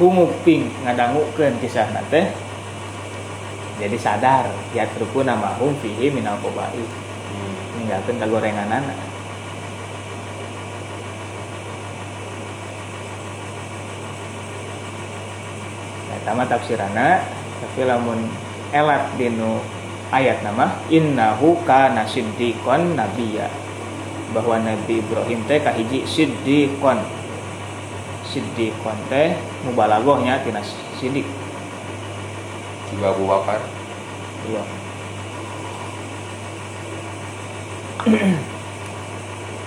Humuping 0.00 0.72
ngadangukeun 0.80 1.60
kisah 1.60 1.92
nate 1.92 2.32
Jadi 3.76 4.00
sadar 4.00 4.48
Ya 4.72 4.88
terpun 4.88 5.28
nama 5.28 5.52
hum 5.60 5.76
fihi 5.84 6.08
minal 6.08 6.40
kobai 6.40 6.72
hmm. 6.72 7.84
Ninggalkan 7.84 8.16
kagorenganan. 8.16 8.82
Nah, 16.08 16.20
tama 16.24 16.48
tafsirana 16.48 17.20
Tapi 17.60 17.84
lamun 17.84 18.24
elat 18.72 19.04
dinu 19.20 19.60
ayat 20.10 20.42
nama 20.42 20.80
innahu 20.90 21.60
kana 21.68 22.08
siddiqon 22.08 22.98
nabiyya. 22.98 23.52
Bahwa 24.30 24.62
Nabi 24.62 25.02
Ibrahim 25.02 25.42
teh 25.44 25.58
kahiji 25.58 26.06
siddiqon 26.06 27.19
siddiqon 28.30 28.98
teh 29.10 29.34
mubalaghahnya 29.66 30.40
tina 30.46 30.62
siddiq 31.02 31.26
juga 32.90 33.14
Abu 33.14 33.24
Bakar. 33.26 33.60
Iya. 34.50 34.62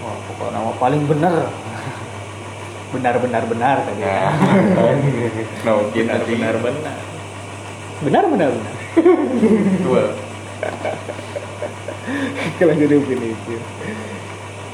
Wah, 0.03 0.15
pokoknya 0.27 0.51
nama 0.59 0.71
paling 0.75 1.03
bener 1.07 1.47
benar-benar 2.93 3.43
benar 3.49 3.77
tadi. 3.87 4.01
Ya. 4.03 4.31
Nah 5.63 5.73
mungkin 5.79 6.03
nanti 6.11 6.31
benar-benar 6.35 6.75
benar. 6.75 6.97
Benar-benar 8.03 8.49
benar. 8.51 8.75
Dua. 9.79 10.03
Kalau 12.59 12.73
jadi 12.75 12.99
definisi 12.99 13.55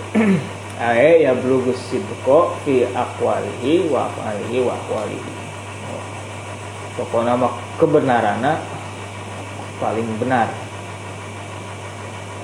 Ae 0.80 1.28
ya 1.28 1.36
blugus 1.36 1.76
sidko 1.92 2.56
fi 2.64 2.88
akwalihi 2.88 3.92
wa 3.92 4.08
afalihi 4.08 4.64
wa 4.64 4.80
akwalihi. 4.80 5.34
Pokoknya 6.96 7.36
mah 7.36 7.52
kebenarannya 7.76 8.56
paling 9.84 10.08
benar 10.24 10.48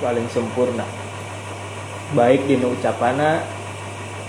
paling 0.04 0.28
sempurna. 0.28 0.84
Baik 2.12 2.44
dinu 2.44 2.76
ucapana 2.76 3.40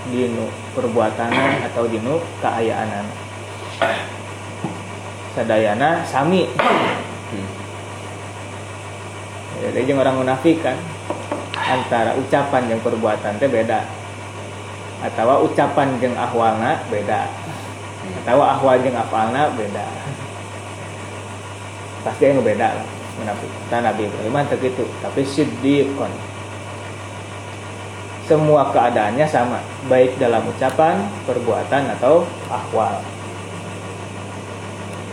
dinu 0.08 0.48
perbuatana 0.72 1.68
atau 1.68 1.84
dinu 1.84 2.16
keayaanan 2.40 3.04
sadayana 5.36 6.00
sami. 6.08 6.48
Jadi 9.58 9.90
orang 9.92 10.24
munafik 10.24 10.64
kan 10.64 10.80
antara 11.60 12.16
ucapan 12.16 12.72
yang 12.72 12.80
perbuatan 12.80 13.36
teh 13.36 13.50
beda 13.52 13.97
atau 15.04 15.46
ucapan 15.46 15.98
jeung 16.02 16.16
ahwalna 16.18 16.82
beda. 16.90 17.30
Atau 18.24 18.40
ahwal 18.42 18.80
jeung 18.82 18.96
afalna 18.98 19.52
beda. 19.54 19.86
Pasti 22.02 22.30
yang 22.30 22.42
beda 22.42 22.78
lah 22.78 22.86
munafik 23.18 23.50
Nabi 23.74 24.06
Ibrahim 24.06 24.30
mah 24.30 24.46
teu 24.46 24.62
kitu 24.62 24.86
tapi 25.02 25.26
siddiqon 25.26 26.12
semua 28.28 28.68
keadaannya 28.70 29.26
sama 29.26 29.58
baik 29.88 30.20
dalam 30.20 30.44
ucapan 30.44 31.00
perbuatan 31.24 31.96
atau 31.96 32.28
ahwal. 32.52 33.00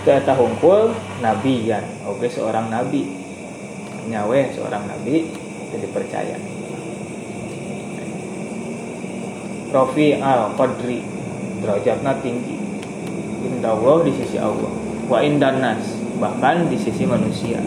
Kita 0.04 0.36
hungkul 0.38 0.94
nabiyan. 1.24 1.82
Oke 2.06 2.28
seorang 2.28 2.70
nabi. 2.70 3.08
Nyawe 4.06 4.40
seorang 4.54 4.86
nabi 4.86 5.32
jadi 5.72 5.88
percaya 5.90 6.36
Rofi 9.76 10.16
al 10.16 10.56
Qadri 10.56 11.04
derajatnya 11.60 12.16
tinggi. 12.24 12.56
Indah 13.44 13.76
Allah 13.76 14.08
di 14.08 14.12
sisi 14.16 14.40
Allah. 14.40 14.72
Wa 15.12 15.20
indan 15.20 15.60
nas 15.60 15.84
bahkan 16.16 16.72
di 16.72 16.80
sisi 16.80 17.04
manusia. 17.04 17.60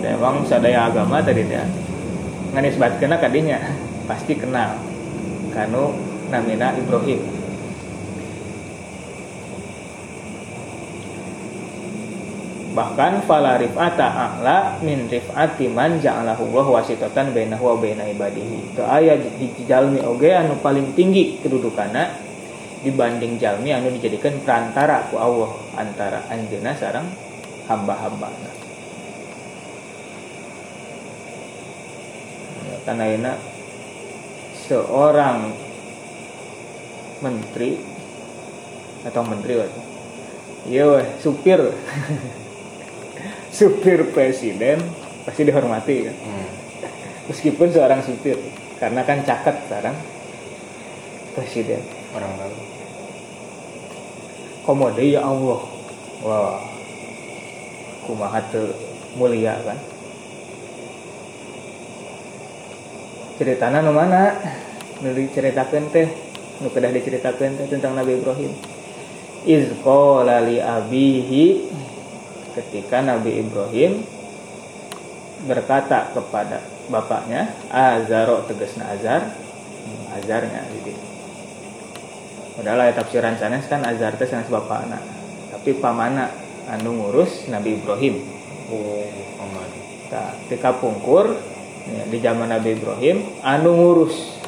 Memang 0.00 0.48
sadaya 0.48 0.88
agama 0.88 1.20
tadi 1.20 1.44
teh 1.44 1.60
nganis 2.56 2.80
kena 2.96 3.20
kadinya. 3.20 3.60
Pasti 4.08 4.32
kenal. 4.32 4.80
Kanu 5.52 5.92
namina 6.32 6.72
Ibrahim 6.72 7.33
bahkan 12.74 13.22
fala 13.24 13.56
rif'ata 13.56 14.02
a'la 14.04 14.82
min 14.82 15.06
rif'ati 15.06 15.70
man 15.70 16.02
ja'alahu 16.02 16.50
wa 16.50 16.82
wasitatan 16.82 17.30
bainahu 17.30 17.70
wa 17.70 17.76
baina 17.78 18.04
ibadihi. 18.10 18.76
Aya 18.82 19.14
di 19.16 19.48
jalmi 19.64 20.02
oge 20.02 20.34
anu 20.34 20.58
paling 20.58 20.92
tinggi 20.98 21.38
kedudukanna 21.38 22.18
dibanding 22.84 23.40
jalmi 23.40 23.72
anu 23.72 23.88
dijadikan 23.94 24.36
perantara 24.44 25.08
ku 25.08 25.16
Allah 25.16 25.50
antara 25.78 26.20
anjeunna 26.28 26.76
sareng 26.76 27.08
hamba-hambana 27.64 28.52
kan 32.84 33.00
ayeuna 33.00 33.32
seorang 34.68 35.56
menteri 37.24 37.80
atau 39.08 39.24
menteri 39.24 39.56
waktu 39.56 39.80
iya 40.68 40.84
supir 41.16 41.60
supir 43.54 44.10
presiden 44.10 44.82
pasti 45.22 45.46
dihormati 45.46 46.10
kan? 46.10 46.16
Hmm. 46.18 46.48
meskipun 47.30 47.70
seorang 47.70 48.02
supir 48.02 48.36
karena 48.82 49.06
kan 49.06 49.22
caket 49.22 49.54
sekarang 49.70 49.94
presiden. 51.38 51.80
Orang 52.14 52.34
lalu 52.34 52.74
komode 54.64 55.04
ya 55.04 55.20
Allah. 55.22 55.60
Wah. 56.24 56.58
Kumaha 58.04 58.40
mulia 59.16 59.56
kan? 59.64 59.78
Ceritana 63.40 63.80
nu 63.84 63.92
mana? 63.92 64.36
Nu 65.00 65.12
diceritakeun 65.12 65.88
teh 65.92 66.08
nu 66.60 66.68
kedah 66.72 66.92
diceritakeun 66.92 67.60
teh 67.60 67.66
tentang 67.68 67.96
Nabi 67.96 68.16
Ibrahim. 68.16 68.52
Iz 69.44 69.68
qala 69.84 70.44
li 70.44 70.60
abihi 70.60 71.44
ketika 72.54 73.02
Nabi 73.02 73.42
Ibrahim 73.42 74.06
berkata 75.44 76.14
kepada 76.14 76.62
bapaknya 76.88 77.52
azaro 77.68 78.44
tegasna 78.48 78.88
azar 78.96 79.28
hmm, 79.28 80.04
azarnya 80.20 80.60
jadi. 80.72 80.92
Padahal 82.54 82.86
aya 82.86 82.92
tafsiran 82.94 83.34
sanes 83.36 83.66
kan 83.66 83.82
azar 83.82 84.14
teh 84.14 84.28
sanes 84.28 84.48
bapakna 84.48 85.02
tapi 85.50 85.74
pamana 85.80 86.30
anu 86.70 86.96
ngurus 86.96 87.50
Nabi 87.50 87.76
Ibrahim. 87.80 88.20
Oh 88.72 89.04
aman 89.42 89.68
Tah, 90.08 90.36
tika 90.48 90.76
pungkur 90.76 91.36
ya, 91.88 92.02
di 92.08 92.18
zaman 92.20 92.52
Nabi 92.52 92.76
Ibrahim 92.76 93.40
anu 93.42 93.70
ngurus 93.74 94.38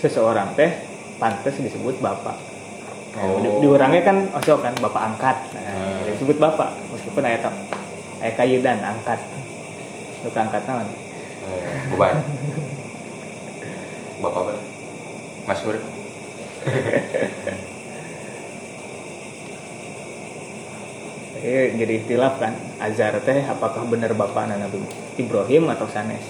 seseorang 0.00 0.54
teh 0.56 0.70
pantas 1.18 1.58
disebut 1.58 1.98
bapak. 2.00 2.36
Nah, 3.12 3.28
Oh. 3.28 3.44
di, 3.44 3.48
diurangnya 3.60 4.00
kan 4.08 4.24
osok 4.40 4.64
kan 4.64 4.72
bapak 4.80 5.02
angkat. 5.12 5.36
Nah, 5.52 5.60
Hmm. 5.68 6.08
disebut 6.08 6.40
bapak 6.40 6.81
meskipun 7.12 7.28
ayat 7.28 7.44
ayat 8.24 8.34
kayudan 8.40 8.80
angkat. 8.80 9.20
Lu 10.24 10.32
angkat 10.32 10.64
naon 10.64 10.88
beban 11.92 12.24
bapak 14.24 14.40
apa? 14.40 14.52
Mas 15.44 15.60
Hur 15.60 15.76
Eh, 21.42 21.74
jadi 21.74 21.98
ikhtilaf 21.98 22.38
kan? 22.38 22.54
Azar 22.78 23.18
teh 23.26 23.42
apakah 23.42 23.82
benar 23.90 24.14
bapak 24.14 24.46
Nabi 24.46 24.78
Ibrahim 25.18 25.74
atau 25.74 25.90
sanes? 25.90 26.22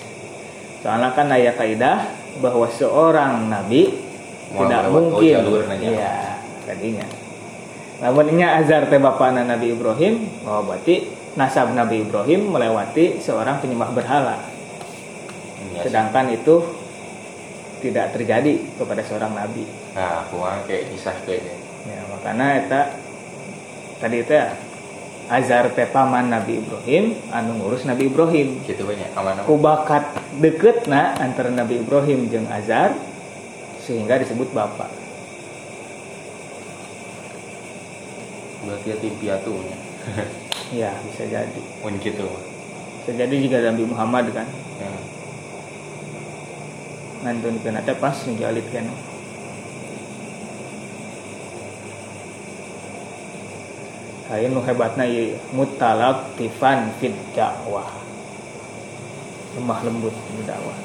Soalnya 0.81 1.13
kan 1.13 1.29
ayat 1.29 1.61
kaidah 1.61 2.09
bahwa 2.41 2.65
seorang 2.73 3.53
nabi 3.53 3.93
Mau 4.57 4.65
tidak 4.65 4.89
oh, 4.89 5.13
mungkin. 5.13 5.37
jalur 5.37 5.69
iya 5.85 6.41
tadinya 6.65 7.05
namun 8.03 8.35
ini 8.35 8.43
azar 8.43 8.91
teh 8.91 8.99
bapak 8.99 9.31
Nabi 9.31 9.79
Ibrahim 9.79 10.27
oh 10.43 10.67
berarti 10.67 11.07
nasab 11.39 11.71
Nabi 11.71 12.03
Ibrahim 12.03 12.51
melewati 12.51 13.23
seorang 13.23 13.63
penyembah 13.63 13.95
berhala. 13.95 14.37
Iya 15.63 15.87
sedangkan 15.87 16.35
itu 16.35 16.67
tidak 17.79 18.11
terjadi 18.15 18.59
kepada 18.75 19.07
seorang 19.07 19.39
nabi. 19.39 19.63
Nah 19.95 20.27
aku 20.27 20.43
kayak 20.67 20.91
kisah 20.91 21.15
kayaknya 21.23 21.55
ya 21.83 22.03
makanya 22.11 22.47
eta 22.59 22.83
tadi 23.99 24.17
itu 24.23 24.33
ya 24.35 24.55
azar 25.31 25.71
teh 25.71 25.87
paman 25.87 26.27
Nabi 26.31 26.59
Ibrahim 26.59 27.15
anu 27.31 27.63
ngurus 27.63 27.87
Nabi 27.87 28.11
Ibrahim. 28.11 28.67
Gitu 28.67 28.83
banyak 28.83 29.15
aman 29.15 29.47
kubakat 29.47 30.11
deket 30.43 30.91
nah 30.91 31.15
antara 31.23 31.55
Nabi 31.55 31.79
Ibrahim 31.79 32.27
jeung 32.27 32.51
azar 32.51 32.99
sehingga 33.83 34.19
disebut 34.19 34.51
bapak 34.51 35.02
berarti 38.63 38.87
ya 38.91 38.97
tim 39.03 39.15
piatunya 39.19 39.79
ya 40.73 40.91
bisa 41.05 41.23
jadi. 41.29 41.63
Mun 41.85 42.01
gitu. 42.01 42.27
Bisa 43.03 43.11
jadi 43.15 43.35
juga 43.37 43.57
Nabi 43.71 43.85
Muhammad 43.85 44.25
kan? 44.33 44.49
Ya. 44.81 44.93
ngantun 47.23 47.55
kena 47.63 47.79
teh 47.87 47.95
pas 47.95 48.19
ninggalit 48.27 48.67
kan? 48.75 48.83
Hayu 54.27 54.49
nu 54.49 54.65
hebatna 54.65 55.05
ieu 55.07 55.39
mutalak 55.55 56.35
tifan 56.35 56.91
fid 56.99 57.15
dakwah. 57.37 57.87
Lemah 59.55 59.79
lembut 59.87 60.15
di 60.35 60.43
dakwah. 60.43 60.79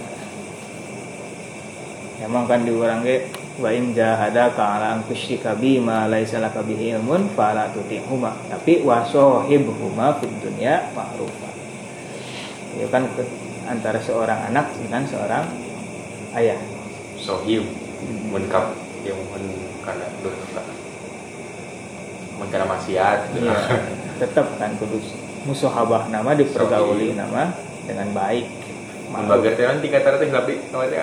Emang 2.22 2.46
kan 2.46 2.66
diurang 2.68 3.02
ge 3.08 3.24
wa 3.58 3.70
in 3.74 3.94
jahadaka 3.94 4.62
ala 4.62 4.98
an 4.98 5.02
tusyrika 5.10 5.58
bima 5.58 6.06
laisa 6.06 6.38
laka 6.38 6.62
bihi 6.62 6.94
ilmun 6.94 7.30
fala 7.34 7.74
tuti'huma. 7.74 8.38
Tapi 8.54 8.86
wa 8.86 9.02
sahibhuma 9.02 10.22
fid 10.22 10.34
dunya 10.42 10.94
ma'rufa. 10.94 11.50
Itu 12.78 12.88
kan 12.94 13.10
ke- 13.18 13.26
antara 13.66 13.98
seorang 14.00 14.54
anak 14.54 14.72
dengan 14.78 15.04
seorang 15.04 15.44
ayah. 16.38 16.62
Sohim 17.18 17.66
mun 18.30 18.46
kap 18.48 18.78
yang 19.02 19.18
mun 19.18 19.44
kana 19.82 20.06
durhaka 20.22 20.62
mun 22.38 22.48
kana 22.54 22.66
maksiat. 22.70 23.34
Iya, 23.34 23.58
tetap 24.22 24.54
kan 24.62 24.78
kudu 24.78 25.02
musahabah 25.50 26.14
nama 26.14 26.38
dipergauli 26.38 27.12
Sohib. 27.12 27.20
nama 27.20 27.58
dengan 27.90 28.14
baik. 28.14 28.46
bager 29.08 29.56
teh 29.56 29.66
nanti 29.66 29.88
kata 29.88 30.20
teh 30.20 30.30
tapi 30.30 30.60
nama 30.70 30.84
teh 30.86 31.00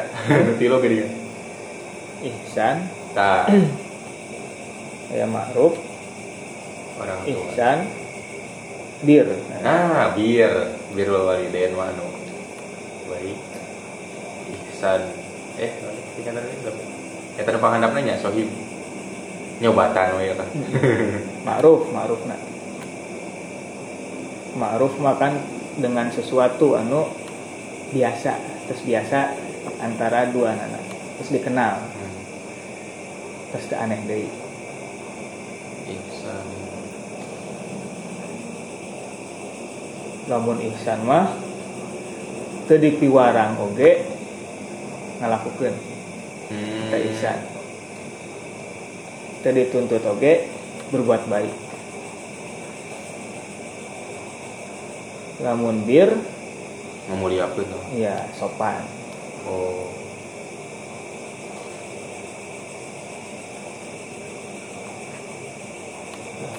tilo 0.60 0.78
gede 0.78 1.23
ihsan, 2.24 2.88
tah 3.12 3.44
ya 5.12 5.28
ma'ruf, 5.28 5.76
orang 6.96 7.18
tua. 7.22 7.28
Ihsan, 7.28 7.78
bir. 9.04 9.28
nah 9.60 10.16
bir. 10.16 10.52
Bir 10.94 11.10
walidain 11.10 11.74
mah 11.74 11.90
anu 11.90 12.06
baik. 13.10 13.38
Ihsan. 14.70 15.02
Eh 15.58 15.70
tiga 16.14 16.30
tadi 16.30 16.54
berapa 16.62 16.82
ya? 17.34 17.42
Tadi 17.42 17.58
panghandapna 17.58 18.00
nya 18.00 18.14
sohib. 18.18 18.46
Nyobatan 19.62 20.18
we 20.18 20.34
kan 20.34 20.50
Ma'ruf, 21.46 21.90
ma'ruf 21.94 22.22
nah. 22.26 22.38
Ma'ruf 24.54 24.94
makan 24.98 25.38
dengan 25.78 26.10
sesuatu 26.10 26.78
anu 26.78 27.10
biasa, 27.90 28.34
terus 28.70 28.82
biasa 28.86 29.34
antara 29.82 30.30
dua 30.30 30.54
anak, 30.54 30.82
terus 31.18 31.30
dikenal. 31.38 31.93
Terus 33.54 33.70
teu 33.70 33.78
aneh 33.78 34.02
deui. 34.10 34.26
ihsan. 35.86 36.46
Lamun 40.26 40.58
ihsan 40.58 41.06
mah 41.06 41.38
teu 42.66 42.82
dipiwarang 42.82 43.54
oge 43.62 44.02
ngalakukeun. 45.22 45.70
Hmm. 46.50 46.90
teu 46.90 47.00
ihsan. 47.14 47.38
Teu 49.46 49.54
dituntut 49.54 50.02
oge 50.02 50.50
berbuat 50.90 51.22
baik. 51.30 51.54
Lamun 55.46 55.86
bir 55.86 56.10
memuliakeun. 57.06 57.70
tuh 57.70 57.84
ya 57.94 58.18
sopan. 58.34 58.82
Oh 59.46 60.03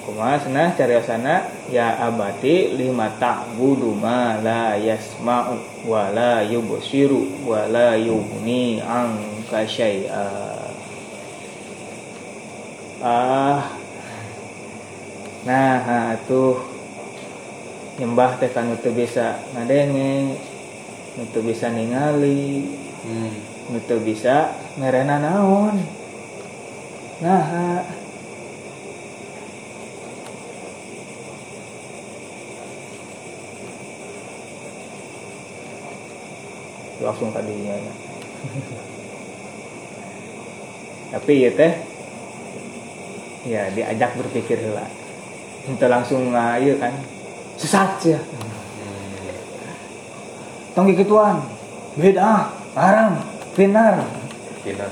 kumaha 0.04 0.42
cenah 0.42 0.74
cariosana 0.74 1.46
ya 1.70 1.98
abati 2.02 2.74
lima 2.76 3.10
ta'budu 3.18 3.94
ma 3.94 4.38
la 4.42 4.74
yasma'u 4.78 5.86
wa 5.86 6.10
la 6.10 6.42
yubsiru 6.46 7.46
wa 7.46 7.66
la 7.70 7.94
yughni 7.96 8.82
anka 8.82 9.66
syai'a. 9.66 10.28
Ah. 13.04 13.62
Nah 15.46 16.14
atuh 16.16 16.76
nyembah 17.96 18.36
teh 18.36 18.52
kan 18.52 18.68
teu 18.84 18.92
bisa 18.92 19.40
ngadenge 19.56 20.36
nu 21.16 21.24
teu 21.32 21.40
bisa 21.40 21.72
ningali 21.72 22.68
hmm. 23.08 23.72
nu 23.72 23.80
bisa 24.04 24.52
merena 24.76 25.16
naon 25.16 25.80
nah 27.24 27.80
langsung 37.00 37.28
tadinya 37.32 37.76
tapi 41.06 41.46
ya 41.46 41.50
teh 41.54 41.72
ya 43.46 43.62
diajak 43.70 44.18
berpikir 44.18 44.58
lah. 44.74 44.90
Itu 45.66 45.86
langsung 45.86 46.34
ah, 46.34 46.58
iya 46.58 46.74
kan. 46.78 46.94
Sesat 47.56 47.90
ya 48.04 48.20
Hmm. 48.20 48.52
tong 50.76 50.92
gituan 50.92 51.40
beda 51.96 52.52
haram 52.76 53.16
benar. 53.56 54.04
Tidak. 54.60 54.90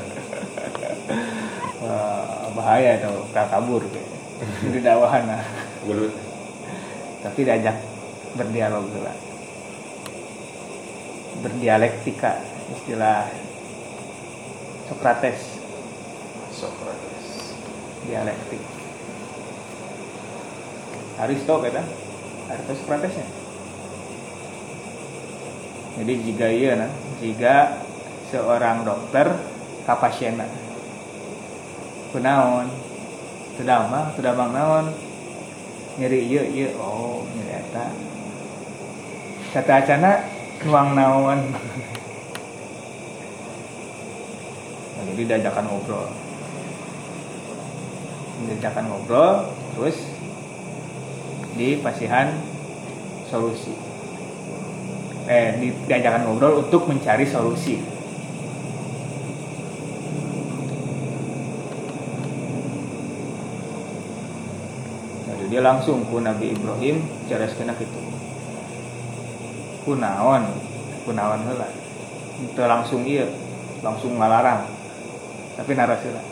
Wah, 1.84 2.48
bahaya 2.56 2.96
itu 2.96 3.12
kabur. 3.34 3.82
Di 4.70 4.80
dakwahan 4.80 5.28
nah. 5.28 5.44
Tapi 7.20 7.40
diajak 7.44 7.76
berdialog 8.38 8.88
lah 9.04 9.33
berdialektika 11.42 12.38
istilah 12.76 13.26
Socrates. 14.86 15.40
Socrates. 16.52 17.26
dialektik. 18.04 18.60
Aristo 21.14 21.62
kata 21.62 21.82
Aristo 22.50 22.72
Socratesnya 22.74 23.26
jadi 25.94 26.12
jika 26.26 26.46
iya 26.50 26.72
nah 26.74 26.90
jika 27.22 27.78
seorang 28.34 28.82
dokter 28.82 29.30
ka 29.86 29.94
pasienna 29.94 30.42
kunaon 32.10 32.66
sudah 33.54 33.86
mah 33.86 34.10
sudah 34.18 34.34
bang 34.34 34.50
naon? 34.50 34.86
Nyeri 35.94 36.26
iya 36.26 36.42
iya 36.42 36.68
oh 36.74 37.22
nyeri 37.22 37.62
eta 37.62 37.86
kata 39.54 39.72
acana 39.86 40.12
nuang 40.64 40.96
naon. 40.96 41.40
Nah, 44.96 45.02
jadi 45.12 45.22
diajakan 45.28 45.68
ngobrol. 45.68 46.08
Diajakan 48.48 48.84
ngobrol 48.88 49.52
terus 49.76 49.96
di 51.54 51.76
pasihan 51.84 52.32
solusi. 53.28 53.76
Eh 55.28 55.60
di, 55.60 55.68
diajakan 55.84 56.24
ngobrol 56.32 56.64
untuk 56.64 56.88
mencari 56.88 57.28
solusi. 57.28 57.84
Nah, 65.28 65.34
jadi 65.44 65.48
dia 65.52 65.60
langsung 65.60 66.08
ku 66.08 66.24
Nabi 66.24 66.56
Ibrahim 66.56 67.04
cara 67.28 67.44
sekenak 67.44 67.76
itu 67.84 68.14
kunaon? 69.84 70.42
Kunaon 71.04 71.40
lah 71.54 71.70
itu 72.34 72.62
langsung 72.66 73.06
iya 73.06 73.28
langsung 73.84 74.18
ngalarang. 74.18 74.66
Tapi 75.54 75.70
narasi 75.76 76.08
lah 76.10 76.24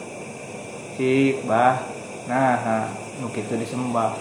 si 0.96 1.40
bah 1.48 1.80
nah 2.28 2.88
nuk 3.20 3.34
itu 3.36 3.54
disembah. 3.56 4.12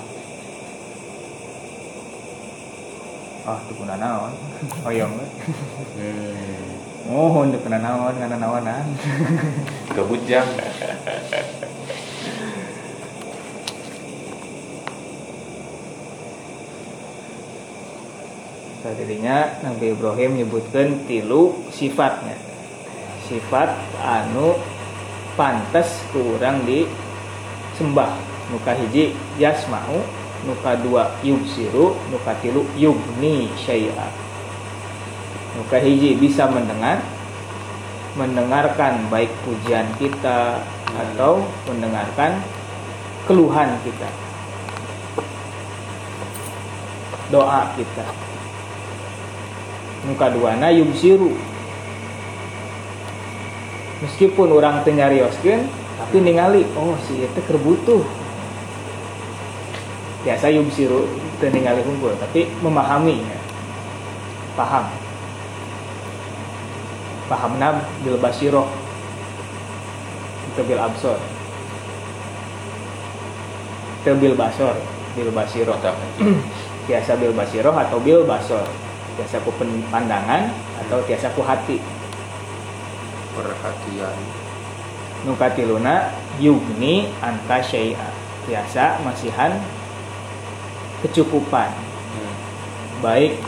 Ah 3.41 3.57
tuh 3.65 3.73
kuna 3.73 3.97
naon? 3.97 4.31
Oyong 4.87 5.17
hmm. 5.97 7.09
oh 7.09 7.41
untuk 7.41 7.65
kuna 7.65 7.81
naon 7.81 8.13
ngana 8.15 8.37
naonan. 8.37 8.85
Kebujang 9.91 10.45
jadinya 18.95 19.47
Nabi 19.65 19.91
Ibrahim 19.93 20.39
menyebutkan 20.39 21.07
tilu 21.07 21.55
sifatnya. 21.73 22.35
Sifat 23.27 23.71
anu 23.99 24.59
pantas 25.35 26.03
kurang 26.11 26.63
disembah. 26.67 28.15
Nuka 28.51 28.75
hiji 28.75 29.15
yasma'u 29.39 30.03
nuka 30.43 30.75
dua 30.83 31.15
yubsiru 31.23 31.95
nuka 32.11 32.35
tilu 32.43 32.67
yubni 32.75 33.47
syai'a. 33.55 34.07
Nuka 35.55 35.79
hiji 35.79 36.19
bisa 36.19 36.51
mendengar 36.51 36.99
mendengarkan 38.19 39.07
baik 39.07 39.31
pujian 39.47 39.87
kita 39.95 40.59
atau 40.91 41.47
mendengarkan 41.71 42.43
keluhan 43.23 43.71
kita. 43.87 44.09
Doa 47.31 47.71
kita 47.79 48.30
nuka 50.07 50.33
dua 50.33 50.57
na 50.57 50.73
yubsiru 50.73 51.33
meskipun 54.01 54.49
orang 54.49 54.81
tenyarioskeun 54.81 55.69
tapi 56.01 56.17
ningali 56.25 56.65
oh 56.73 56.97
si 57.05 57.21
itu 57.21 57.41
kerbutuh 57.45 58.01
biasa 60.25 60.49
yubsiru 60.53 61.05
teu 61.37 61.49
ningali 61.49 61.81
hunkul 61.85 62.13
tapi 62.17 62.49
memahami 62.61 63.21
ya. 63.25 63.39
paham. 64.53 64.85
Pahamna 67.25 67.79
bil 68.03 68.19
basiroh 68.19 68.67
itu 70.51 70.61
bil 70.67 70.81
absor. 70.83 71.15
Itu 74.03 74.11
bil 74.19 74.35
basor 74.35 74.75
bil 75.15 75.31
basiroh 75.31 75.75
biasa 76.87 77.19
bil 77.19 77.35
basiroh 77.35 77.75
atau 77.75 77.99
bil 77.99 78.23
basor 78.23 78.63
biasa 79.17 79.43
ku 79.43 79.51
pandangan 79.89 80.51
atau 80.85 81.03
biasa 81.03 81.31
ku 81.35 81.41
hati. 81.43 81.77
Perhatian. 83.31 84.17
Nukatiluna 85.27 86.11
yugni 86.41 87.11
anta 87.21 87.61
syai'a. 87.61 88.09
Biasa 88.49 88.99
masihan 89.05 89.55
kecukupan. 91.05 91.69
Hmm. 92.11 92.33
baik 92.99 93.39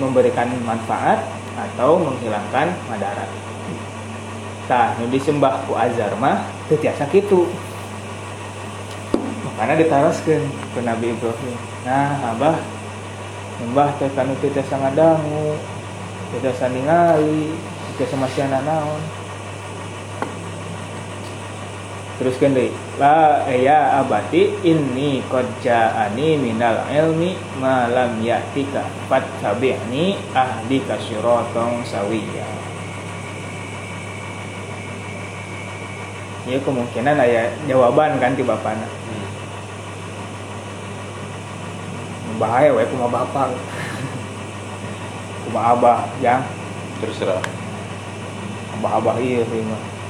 memberikan 0.00 0.48
manfaat 0.64 1.20
atau 1.54 2.00
menghilangkan 2.00 2.72
madarat. 2.88 3.28
Tah 4.70 4.94
nu 5.02 5.10
disembah 5.10 5.66
ku 5.66 5.74
azar 5.74 6.14
mah 6.16 6.46
teu 6.70 6.78
tiasa 6.78 7.04
kitu. 7.10 7.50
Makanya 9.44 9.82
ditaroskeun 9.82 10.46
ke 10.46 10.80
Nabi 10.80 11.12
Ibrahim. 11.12 11.54
Nah 11.84 12.32
abah 12.32 12.56
nyembah 13.60 13.92
teh 14.00 14.08
kanu 14.16 14.32
teu 14.40 14.48
tiasa 14.50 14.80
ngadangu 14.80 15.60
teu 16.32 16.40
tiasa 16.40 16.72
ningali 16.72 17.52
teu 17.94 17.94
tiasa 18.00 18.16
masihan 18.16 18.56
naon. 18.64 19.02
Teruskan 22.20 22.52
deh 22.52 22.68
la 23.00 23.48
ya 23.48 24.04
abati 24.04 24.52
inni 24.60 25.24
qad 25.32 25.48
ja'ani 25.64 26.36
minal 26.36 26.84
ilmi 26.92 27.32
ma 27.56 27.88
lam 27.88 28.20
ya'tika 28.20 28.84
fattabi'ni 29.08 30.20
ahdika 30.36 31.00
siratan 31.00 31.80
sawiyya. 31.80 32.44
Ya 36.44 36.60
kemungkinan 36.60 37.16
aya 37.20 37.52
jawaban 37.64 38.20
kan 38.20 38.36
ti 38.36 38.44
bapana 38.44 38.84
Hmm. 42.20 42.29
Bahaya 42.40 42.72
we 42.72 42.88
kuma 42.88 43.12
bapak. 43.12 43.52
Kuma 45.44 45.60
abah 45.76 46.08
yang 46.24 46.40
terserah. 47.04 47.44
Abah 48.80 48.96
abah 48.96 49.16
iya 49.20 49.44
ieu 49.44 49.62
mah 49.68 50.00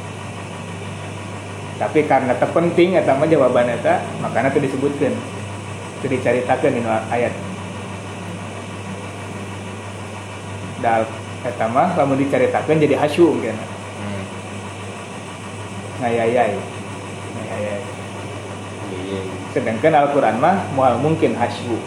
tapi 1.80 2.04
karena 2.04 2.36
terpenting 2.36 2.92
eta 2.92 3.16
mah 3.16 3.24
jawaban 3.24 3.64
eta 3.72 4.04
makanya 4.20 4.52
itu 4.52 4.68
disebutkan 4.68 5.16
itu 5.96 6.06
diceritakan 6.12 6.76
di 6.76 6.84
ayat. 6.84 7.32
Dal 10.84 11.08
eta 11.40 11.66
mah 11.72 11.96
lamun 11.96 12.20
diceritakan 12.20 12.84
jadi 12.84 13.00
hasyum 13.00 13.40
kan 13.40 13.56
hmm. 13.56 14.24
ngayayai 16.04 16.56
ngayayai 17.32 17.80
iya 18.92 19.20
sedangkan 19.56 20.04
Al-Quran 20.04 20.36
mah 20.36 20.68
mual 20.76 21.00
mungkin 21.00 21.32
hasyu 21.32 21.80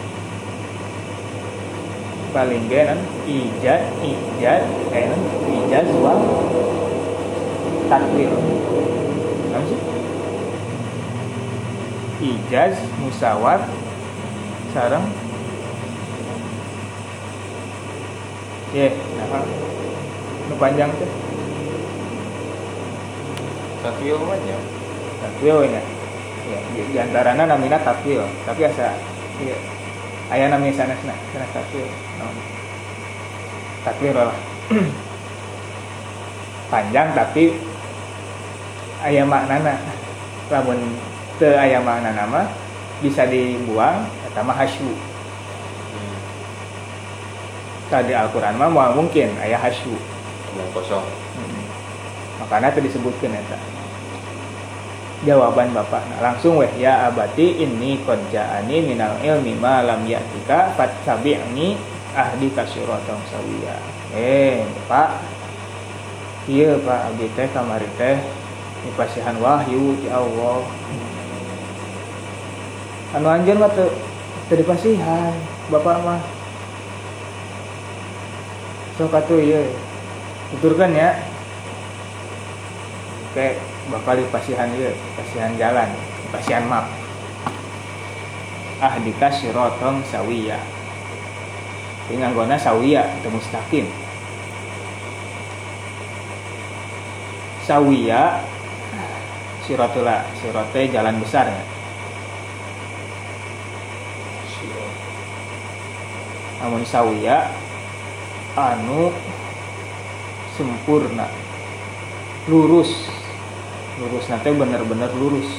paling 2.34 2.66
gak 2.66 2.98
ijaz 3.30 3.86
ijaz 4.02 4.66
eh 4.90 5.06
ijaz 5.54 5.88
wal 6.02 6.18
takwil 7.86 8.34
apa 9.54 9.62
sih? 9.70 9.80
Ijaz 12.26 12.74
musawat 12.98 13.62
sarang. 14.74 15.06
Ya 18.74 18.90
nah 19.22 19.46
nu 20.50 20.58
panjang 20.58 20.90
tuh. 20.98 21.12
Takwil 23.86 24.18
banyak 24.18 24.62
takwil 25.22 25.70
ya 25.70 25.82
ya 26.50 26.60
di, 26.74 26.82
di 26.92 26.98
antaranya 26.98 27.46
namina 27.46 27.78
takwil 27.86 28.26
tapi 28.44 28.66
asa 28.66 28.98
iya 29.38 29.56
ayah 30.32 30.48
namanya 30.48 30.74
sana 30.78 30.96
sana 31.04 31.16
sana 31.36 31.46
takwil 31.52 31.88
no. 32.20 32.26
takwil 33.84 34.16
lah. 34.16 34.38
Panjang 36.72 37.12
tapi 37.12 37.52
ayah 39.04 39.28
maknana 39.28 39.76
lamun 40.48 40.80
te 41.36 41.50
ayah 41.60 41.84
maknana 41.84 42.24
mah 42.24 42.48
bisa 43.04 43.28
dibuang 43.28 44.08
atau 44.32 44.44
mah 44.48 44.56
hasyu. 44.56 44.88
Hmm. 45.92 46.18
tadi 47.92 48.16
Al-Quran 48.16 48.56
mah 48.56 48.96
mungkin 48.96 49.36
ayah 49.44 49.60
hasyu. 49.60 49.92
Kosong. 50.54 51.04
Hmm. 51.34 51.66
makanya 52.38 52.70
itu 52.78 52.94
disebutkan 52.94 53.34
eta 53.34 53.58
jawaban 55.24 55.72
bapak. 55.72 56.04
Nah, 56.12 56.20
langsung 56.32 56.60
weh 56.60 56.70
ya 56.76 57.08
abati 57.08 57.64
ini 57.64 58.00
konjaani 58.04 58.78
minal 58.84 59.16
ilmi 59.24 59.56
ma 59.56 59.80
lam 59.84 60.04
ya'tika 60.04 60.76
fattabi'ni 60.76 61.80
ahdi 62.14 62.48
kasyuratan 62.52 63.20
sawiya 63.32 63.76
eh 64.14 64.68
pak. 64.86 65.18
Iya 66.44 66.76
pak. 66.84 67.00
Abdi 67.16 67.28
teh 67.34 67.48
kamari 67.56 67.88
teh 67.96 68.20
di 68.84 68.90
pasihan 69.00 69.40
wahyu 69.40 69.96
ya 70.04 70.20
Allah. 70.20 70.68
Anu 73.16 73.28
anjeun 73.32 73.64
mah 73.64 73.72
teu 73.72 73.88
teu 74.52 74.60
di 74.60 74.66
pasihan 74.68 75.34
bapak 75.72 75.98
mah. 76.04 76.22
Sok 79.00 79.16
atuh 79.16 79.40
ieu. 79.40 79.64
Tuturkan 80.54 80.94
ya. 80.94 81.18
Kayak 83.34 83.58
bakal 83.92 84.16
di 84.16 84.28
pasihan 84.32 84.72
ieu 84.76 84.96
pasihan 85.20 85.52
jalan 85.60 85.90
pasihan 86.32 86.64
map 86.68 86.88
ah 88.80 88.96
dikasih 89.00 89.52
rotong 89.52 90.04
sawiya 90.08 90.60
Ini 92.04 92.20
nganggona 92.20 92.60
sawiya 92.60 93.08
atau 93.16 93.32
mustaqim. 93.32 93.88
Sawiya 97.64 98.44
sirotula 99.64 100.28
sirote 100.36 100.92
jalan 100.92 101.16
besar 101.24 101.48
ya. 101.48 101.64
Namun 106.60 106.84
sawiya 106.84 107.56
anu 108.60 109.16
sempurna 110.60 111.32
lurus 112.52 113.08
lurus 114.02 114.26
nanti 114.26 114.50
benar-benar 114.50 115.12
lurus. 115.14 115.50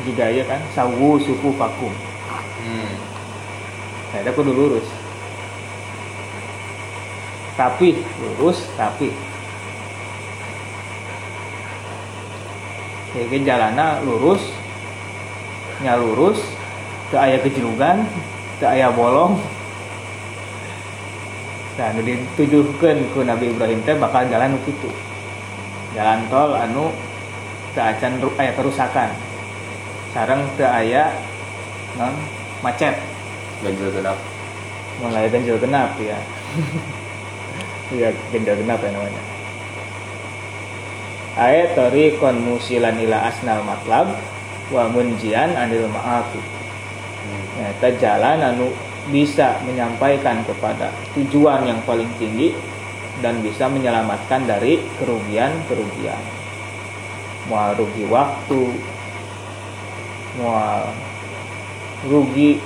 Jika 0.00 0.32
ya 0.32 0.44
kan 0.48 0.64
sawu 0.72 1.20
suku 1.20 1.52
vakum. 1.60 1.92
Hmm. 2.60 2.92
nah, 4.12 4.18
ada 4.24 4.32
kudu 4.32 4.52
lurus. 4.52 4.86
Tapi 7.56 8.00
lurus 8.20 8.64
tapi. 8.80 9.12
Jadi 13.10 13.42
jalana 13.44 14.00
lurus 14.00 14.40
nya 15.84 15.96
lurus 15.96 16.40
ke 17.10 17.16
ayah 17.16 17.40
kejulugan 17.42 18.06
ke 18.60 18.64
ayah 18.68 18.92
bolong 18.92 19.40
nah 21.80 21.88
nu 21.96 22.04
ditujuhkan 22.04 23.08
ku 23.16 23.24
Nabi 23.24 23.56
Ibrahim 23.56 23.80
teh 23.88 23.96
bakal 23.96 24.28
jalan 24.28 24.52
nu 24.52 24.60
kitu 24.68 24.92
jalan 25.96 26.28
tol 26.28 26.52
anu 26.52 26.92
ke 27.72 27.80
acan 27.80 28.20
ru- 28.20 28.36
aya 28.36 28.52
kerusakan 28.52 29.08
sareng 30.12 30.44
ke 30.58 30.66
aya 30.66 31.08
non 31.96 32.14
macet. 32.60 32.94
Ganjil 33.64 33.88
genap. 33.92 34.18
mulai 35.00 35.32
ganjil 35.32 35.56
genap 35.56 35.96
ya. 35.96 36.18
Ya 37.90 38.14
ganjil 38.30 38.54
genap 38.62 38.78
ya 38.84 38.90
namanya. 38.94 39.22
Ayat 41.34 41.74
tori 41.74 42.14
kon 42.22 42.38
musilan 42.38 42.94
ila 43.00 43.26
asnal 43.26 43.66
matlab 43.66 44.14
wa 44.70 44.86
munjian 44.92 45.58
anil 45.58 45.90
ma'afi. 45.90 46.38
Hmm. 46.38 47.42
Nyata 47.58 47.88
jalan 47.98 48.38
anu 48.44 48.70
bisa 49.10 49.58
menyampaikan 49.66 50.42
kepada 50.46 50.94
tujuan 51.18 51.66
yang 51.66 51.82
paling 51.84 52.08
tinggi 52.16 52.54
dan 53.20 53.42
bisa 53.44 53.68
menyelamatkan 53.68 54.48
dari 54.48 54.80
kerugian-kerugian. 54.96 56.22
Mau 57.50 57.74
rugi 57.74 58.06
waktu, 58.06 58.62
mau 60.40 60.86
rugi 62.06 62.62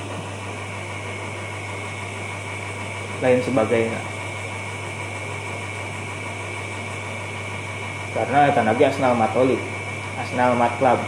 lain 3.25 3.41
sebagainya. 3.41 4.01
Karena 8.15 8.47
lagi 8.55 8.85
asnal 8.87 9.19
matolib, 9.19 9.59
asnal 10.23 10.55
matlab, 10.55 11.03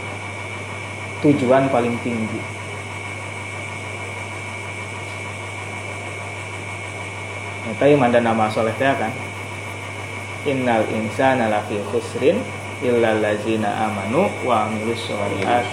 tujuan 1.23 1.71
paling 1.71 1.95
tinggi. 2.03 2.56
Eta 7.67 7.83
yang 7.83 7.99
manda 7.99 8.23
nama 8.23 8.47
soleh 8.47 8.71
teh 8.79 8.87
kan. 8.87 9.11
Innal 10.47 10.87
insana 10.87 11.51
lafi 11.51 11.83
khusrin 11.91 12.39
illa 12.79 13.11
allazina 13.17 13.91
amanu 13.91 14.31
wa 14.47 14.71
amilus 14.71 15.03
sholihat 15.03 15.67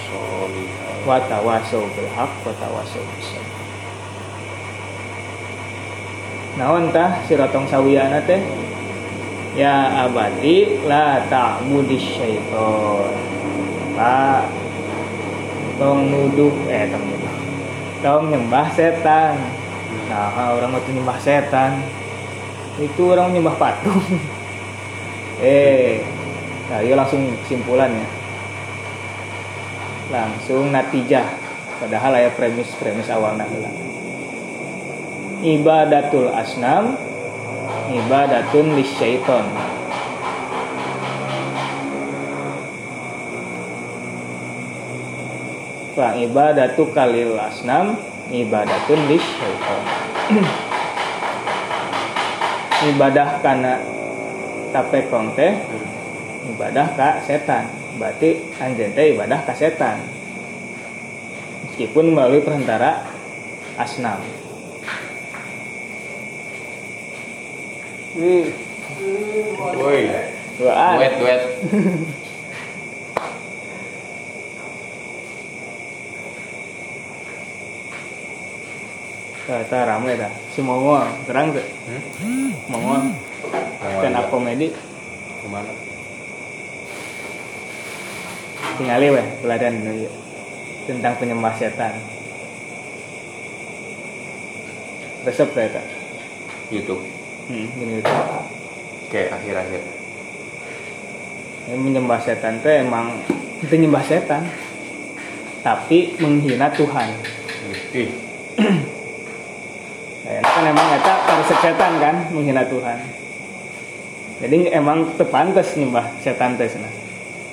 wa 1.07 1.21
tawasau 1.29 1.85
bil 1.95 2.09
haq 2.11 2.31
wa 2.43 2.51
tawasau 2.59 3.03
bis 3.15 3.29
sabr. 3.31 3.55
Naon 6.59 6.91
tah 6.91 7.23
siratong 7.27 7.67
sawiyana 7.71 8.19
teh? 8.27 8.43
Ya 9.55 10.03
abadi 10.03 10.83
la 10.83 11.23
ta'budis 11.31 12.19
syaiton. 12.19 13.11
Pak 13.95 14.51
tong 15.79 16.11
nuduh 16.11 16.51
eh 16.67 16.91
tong 16.91 17.03
nuduh. 17.07 17.35
Tong 18.03 18.23
nyembah 18.31 18.67
setan. 18.75 19.39
Nah, 20.05 20.53
orang 20.53 20.77
itu 20.77 20.89
nyembah 20.93 21.17
setan. 21.17 21.81
Itu 22.77 23.15
orang 23.17 23.33
nyembah 23.33 23.57
patung. 23.57 24.03
eh, 25.41 26.05
nah 26.69 26.79
iya 26.83 26.93
langsung 26.93 27.25
kesimpulannya. 27.45 28.05
Langsung 30.13 30.69
natijah. 30.69 31.25
Padahal 31.81 32.21
ya 32.21 32.29
premis-premis 32.37 33.09
awal 33.09 33.35
heula. 33.35 33.71
Ibadatul 35.41 36.31
asnam 36.31 36.95
ibadatun 37.91 38.77
lisyaiton. 38.77 39.45
Fa 45.95 46.11
ibadatu 46.19 46.91
kalil 46.91 47.39
asnam 47.39 47.95
ibadatun 48.31 49.01
lisyaiton. 49.09 49.83
ibadah 52.85 53.41
karena 53.41 53.81
tapekong 54.69 55.33
teh 55.33 55.53
ibadah 56.53 56.87
ka 56.93 57.09
setan. 57.25 57.69
Berarti 57.97 58.43
anjeun 58.61 58.93
teh 58.93 59.15
ibadah 59.15 59.41
ka 59.45 59.53
setan. 59.57 60.01
Meskipun 61.65 62.13
melalui 62.13 62.45
perantara 62.45 63.03
asnam. 63.75 64.21
Wih, 68.15 68.47
Woi. 69.75 70.07
Duet 70.55 71.13
duet. 71.19 71.41
Kata 79.45 79.85
rame 79.85 80.17
dah. 80.17 80.33
Si 80.49 80.59
Mongol, 80.65 81.05
terang 81.29 81.53
tuh. 81.53 81.61
Hmm? 81.61 82.49
Mongol, 82.65 83.13
stand 84.01 84.17
up 84.17 84.25
komedi. 84.33 84.73
Ke 84.73 85.47
mana? 85.53 85.69
Tingali 88.81 89.07
weh, 89.13 89.27
pelajaran 89.45 89.85
tentang 90.89 91.13
penyembah 91.21 91.53
setan. 91.61 91.93
Resep 95.29 95.49
saya 95.53 95.77
tak. 95.77 95.85
YouTube. 96.73 97.05
Hmm, 97.45 97.69
gini 97.77 98.01
gitu. 98.01 98.13
Kayak 99.13 99.37
akhir-akhir. 99.37 99.81
Yang 101.69 101.81
menyembah 101.85 102.19
setan 102.21 102.61
teh 102.65 102.81
emang 102.81 103.21
itu 103.61 103.73
nyembah 103.77 104.01
setan, 104.05 104.49
tapi 105.61 106.17
menghina 106.17 106.73
Tuhan. 106.73 107.09
Ih, 107.93 108.09
itu 108.09 108.94
setan 111.53 111.93
kan 112.01 112.15
menghina 112.33 112.65
Tuhan. 112.65 112.99
Jadi 114.41 114.73
emang 114.73 115.15
tepantes 115.15 115.77
nyembah 115.77 116.17
setan 116.19 116.57
teh 116.57 116.67
cenah. 116.67 116.93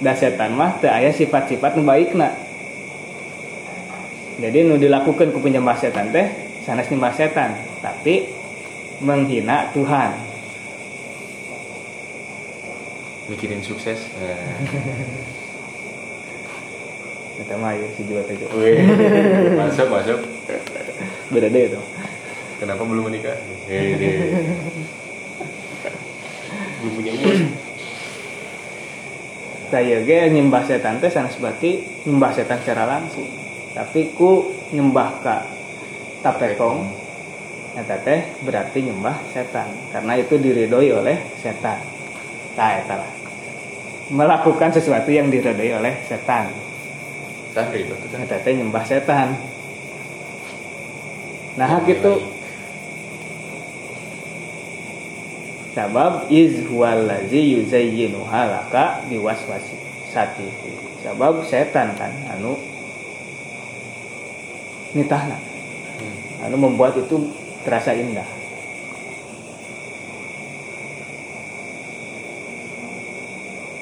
Da 0.02 0.16
setan 0.16 0.56
mah 0.56 0.80
teu 0.82 0.90
aya 0.90 1.12
sifat-sifat 1.12 1.78
nu 1.78 1.86
baikna. 1.86 2.32
Jadi 4.40 4.64
nu 4.66 4.80
dilakukan 4.80 5.30
ku 5.30 5.38
penyembah 5.38 5.76
setan 5.78 6.10
teh 6.10 6.26
sanes 6.64 6.88
nyembah 6.90 7.12
setan, 7.14 7.54
tapi 7.82 8.30
menghina 9.02 9.70
Tuhan. 9.70 10.32
mikirin 13.32 13.64
sukses. 13.64 14.12
Nah. 14.20 14.36
Eta 17.40 17.56
mah 17.56 17.72
ya 17.72 17.88
si 17.96 18.04
jiwa 18.04 18.22
teh. 18.28 18.36
Masuk 19.56 19.88
masuk. 19.88 20.20
Beda 21.32 21.48
deh 21.48 21.62
itu. 21.72 21.80
Kenapa 22.62 22.86
belum 22.86 23.10
menikah? 23.10 23.34
Hei, 23.66 23.98
belum 26.78 26.92
punya 26.94 27.10
uang. 27.18 27.58
Saya 29.66 30.06
ge 30.06 30.30
nyembah 30.30 30.62
setan 30.62 31.02
teh 31.02 31.10
sanes 31.10 31.34
berarti 31.42 31.82
nyembah 32.06 32.30
setan 32.30 32.62
secara 32.62 32.86
langsung. 32.86 33.26
Tapi 33.74 34.14
ku 34.14 34.54
nyembah 34.70 35.10
ka 35.26 35.42
tapekong 36.22 36.86
eta 37.74 37.98
teh 37.98 38.30
berarti 38.46 38.78
nyembah 38.86 39.18
setan 39.34 39.66
karena 39.90 40.22
itu 40.22 40.38
diridhoi 40.38 40.94
oleh 40.94 41.18
setan. 41.42 41.82
Nah, 42.54 42.78
eta 42.78 42.94
lah. 42.94 43.10
Melakukan 44.06 44.70
sesuatu 44.70 45.10
yang 45.10 45.34
diridhoi 45.34 45.82
oleh 45.82 45.98
setan. 46.06 46.46
Eta 47.58 48.38
teh 48.38 48.54
nyembah 48.54 48.86
setan. 48.86 49.34
Nah, 51.58 51.82
gitu. 51.90 52.31
Sabab 55.72 56.28
iz 56.28 56.68
huwallazi 56.68 57.56
yuzayyinu 57.56 58.20
halaka 58.28 59.00
biwaswasi. 59.08 59.76
Sati 60.12 60.44
sebab 61.02 61.42
setan 61.48 61.96
kan 61.96 62.12
anu 62.30 62.54
nitahna 64.92 65.40
Hmm. 65.92 66.48
anu 66.48 66.56
membuat 66.58 66.98
itu 66.98 67.30
terasa 67.64 67.94
indah. 67.96 68.26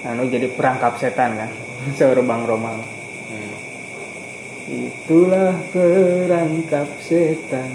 Anu 0.07 0.27
jadi 0.33 0.49
perangkap 0.49 0.97
setan 0.97 1.37
kan 1.37 1.51
seorang 1.99 2.47
romal 2.47 2.77
Hmm. 3.31 3.55
itulah 4.67 5.55
perangkap 5.71 6.87
setan 6.99 7.71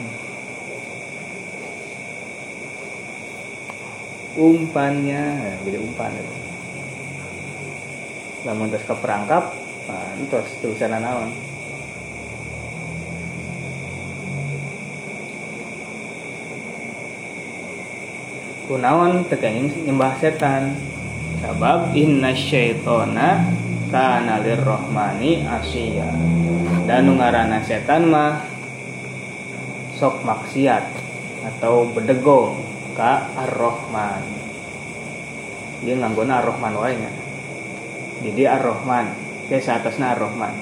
umpannya. 4.36 5.24
Nah, 5.40 5.56
jadi 5.64 5.78
umpan 5.80 6.12
itu. 6.16 6.36
Lamun 8.46 8.70
terus 8.70 8.86
ke 8.86 8.94
perangkap 8.94 9.58
nah, 9.90 10.14
terus 10.30 10.54
tulisan 10.62 10.94
naon 10.94 11.34
kunaon 18.66 19.26
tekenging 19.30 19.90
nyembah 19.90 20.18
setan. 20.18 20.78
Sabab 21.42 21.94
inna 21.94 22.34
syaitona 22.34 23.46
kana 23.94 24.42
lirrahmani 24.42 25.46
asya 25.46 26.10
dan 26.90 27.06
nu 27.06 27.22
ngaranna 27.22 27.62
setan 27.62 28.10
mah 28.10 28.42
sok 29.94 30.26
maksiat 30.26 30.90
atau 31.46 31.86
bedegong 31.94 32.65
ka 32.96 33.30
ar-rahman. 33.36 34.24
Dia 35.84 35.94
nganggona 36.00 36.42
ar-rahman 36.42 36.74
wae 36.80 36.96
nya 36.98 37.12
jadi 38.24 38.58
ar-rahman 38.58 39.12
ke 39.52 39.60
atasna 39.60 40.16
ar-rahman. 40.16 40.54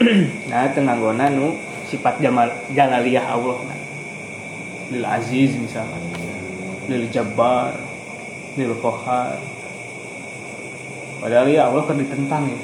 Nah 0.50 0.66
teu 0.72 0.82
nganggona 0.82 1.28
nu 1.28 1.54
sifat 1.86 2.18
jamal 2.24 2.48
jalaliyah 2.72 3.36
Allah 3.36 3.58
nah. 3.68 3.80
lil 4.90 5.04
aziz 5.06 5.54
misalnya 5.54 6.00
lil 6.88 7.06
jabbar 7.12 7.76
lil 8.58 8.74
qahar 8.80 9.38
padahal 11.20 11.46
ya 11.46 11.68
Allah 11.68 11.84
kan 11.84 12.00
ditentang 12.00 12.48
ya. 12.48 12.60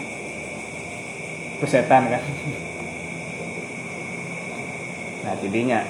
Pesetan 1.60 2.08
kan? 2.08 2.24
Nah 5.26 5.34
jadinya 5.42 5.82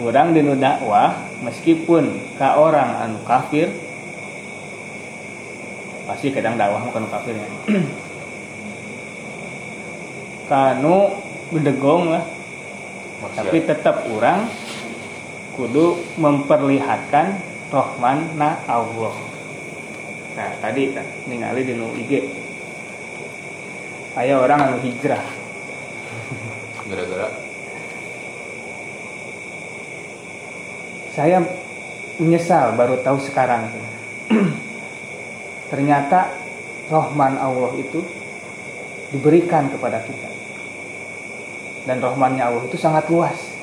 orang 0.00 0.36
dinu 0.36 0.56
dakwah 0.56 1.16
meskipun 1.40 2.36
ka 2.36 2.60
orang 2.60 3.00
anu 3.00 3.18
kafir 3.24 3.72
pasti 6.06 6.30
kadang 6.30 6.60
dakwah 6.60 6.84
bukan 6.84 7.08
kafirnya 7.08 7.48
kanu 10.50 11.26
bedegong 11.50 12.14
lah. 12.14 12.24
Maksiat. 13.16 13.36
tapi 13.48 13.58
tetap 13.64 13.96
orang 14.12 14.44
kudu 15.56 15.96
memperlihatkan 16.20 17.40
rohman 17.72 18.36
na 18.36 18.60
Allah. 18.68 19.14
Nah 20.36 20.50
tadi 20.60 20.92
kan 20.92 21.06
ningali 21.24 21.64
di 21.64 21.74
IG 21.74 22.12
aya 24.16 24.36
orang 24.36 24.70
anu 24.70 24.76
hijrah. 24.84 25.24
Gara-gara 26.86 27.45
saya 31.16 31.40
menyesal 32.20 32.76
baru 32.76 33.00
tahu 33.00 33.16
sekarang. 33.24 33.72
Ternyata 35.72 36.28
rohman 36.92 37.40
Allah 37.40 37.72
itu 37.80 38.04
diberikan 39.16 39.72
kepada 39.72 40.04
kita. 40.04 40.28
Dan 41.88 42.04
rohmannya 42.04 42.44
Allah 42.44 42.62
itu 42.68 42.76
sangat 42.76 43.08
luas. 43.08 43.56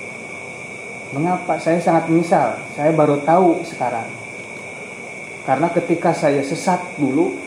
Mengapa? 1.13 1.61
Saya 1.61 1.77
sangat 1.77 2.09
menyesal. 2.09 2.57
Saya 2.73 2.89
baru 2.89 3.21
tahu 3.21 3.61
sekarang. 3.61 4.09
Karena 5.45 5.69
ketika 5.69 6.09
saya 6.09 6.41
sesat 6.41 6.81
dulu 6.97 7.37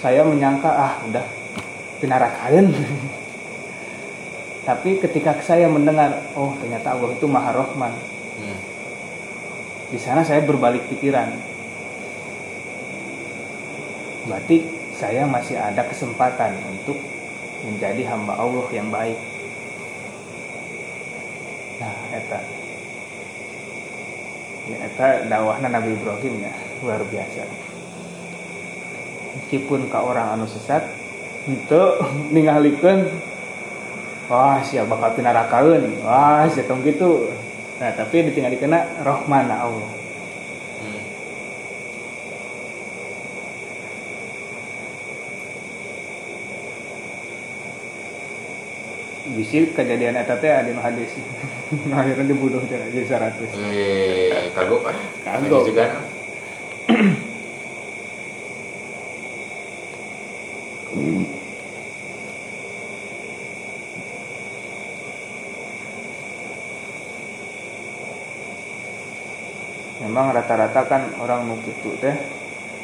saya 0.00 0.24
menyangka 0.24 0.72
ah 0.72 0.96
udah 1.04 1.26
pinarakan 2.00 2.72
tapi 4.68 4.96
ketika 4.96 5.36
saya 5.44 5.68
mendengar 5.68 6.24
oh 6.32 6.56
ternyata 6.56 6.96
Allah 6.96 7.12
itu 7.12 7.28
maha 7.28 7.52
rohman 7.52 7.92
hmm. 8.40 8.69
Di 9.90 9.98
sana 9.98 10.22
saya 10.22 10.46
berbalik 10.46 10.86
pikiran. 10.86 11.34
Berarti 14.30 14.62
saya 14.94 15.26
masih 15.26 15.58
ada 15.58 15.82
kesempatan 15.82 16.54
untuk 16.70 16.94
menjadi 17.66 18.06
hamba 18.14 18.38
Allah 18.38 18.66
yang 18.70 18.88
baik. 18.88 19.18
Nah, 21.82 21.96
eta. 22.14 22.40
Eta 24.70 25.08
dakwahna 25.26 25.66
Nabi 25.66 25.98
Ibrahim 25.98 26.34
ya, 26.46 26.54
luar 26.86 27.02
biasa. 27.02 27.42
Meskipun 29.40 29.90
ke 29.90 29.98
orang 29.98 30.38
anu 30.38 30.46
sesat, 30.46 30.86
itu 31.50 31.82
ningalikeun 32.34 33.10
wah 34.30 34.62
siapa 34.62 34.86
bakal 34.86 35.18
pinarakaeun. 35.18 36.06
Wah, 36.06 36.46
sia 36.46 36.62
tong 36.68 36.86
gitu. 36.86 37.26
Nah, 37.80 37.96
tapi 37.96 38.28
ditinggal 38.28 38.52
dikena 38.52 38.84
Rahman 39.00 39.48
Allah. 39.48 39.88
Hmm. 40.84 41.00
Bisi 49.32 49.72
kejadian 49.72 50.20
eta 50.20 50.36
teh 50.36 50.52
adi 50.52 50.76
nu 50.76 50.84
hadis. 50.84 51.08
Akhirnya 51.96 52.28
dibunuh 52.28 52.60
jadi 52.68 52.92
100. 52.92 53.48
Eh, 53.48 54.52
kagok 54.52 54.84
kan? 54.84 54.96
Kagok. 55.24 55.72
Juga. 55.72 56.09
Memang 70.00 70.32
rata-rata 70.32 70.88
kan 70.88 71.02
orang 71.20 71.44
nu 71.44 71.60
kitu 71.60 71.92
teh 72.00 72.16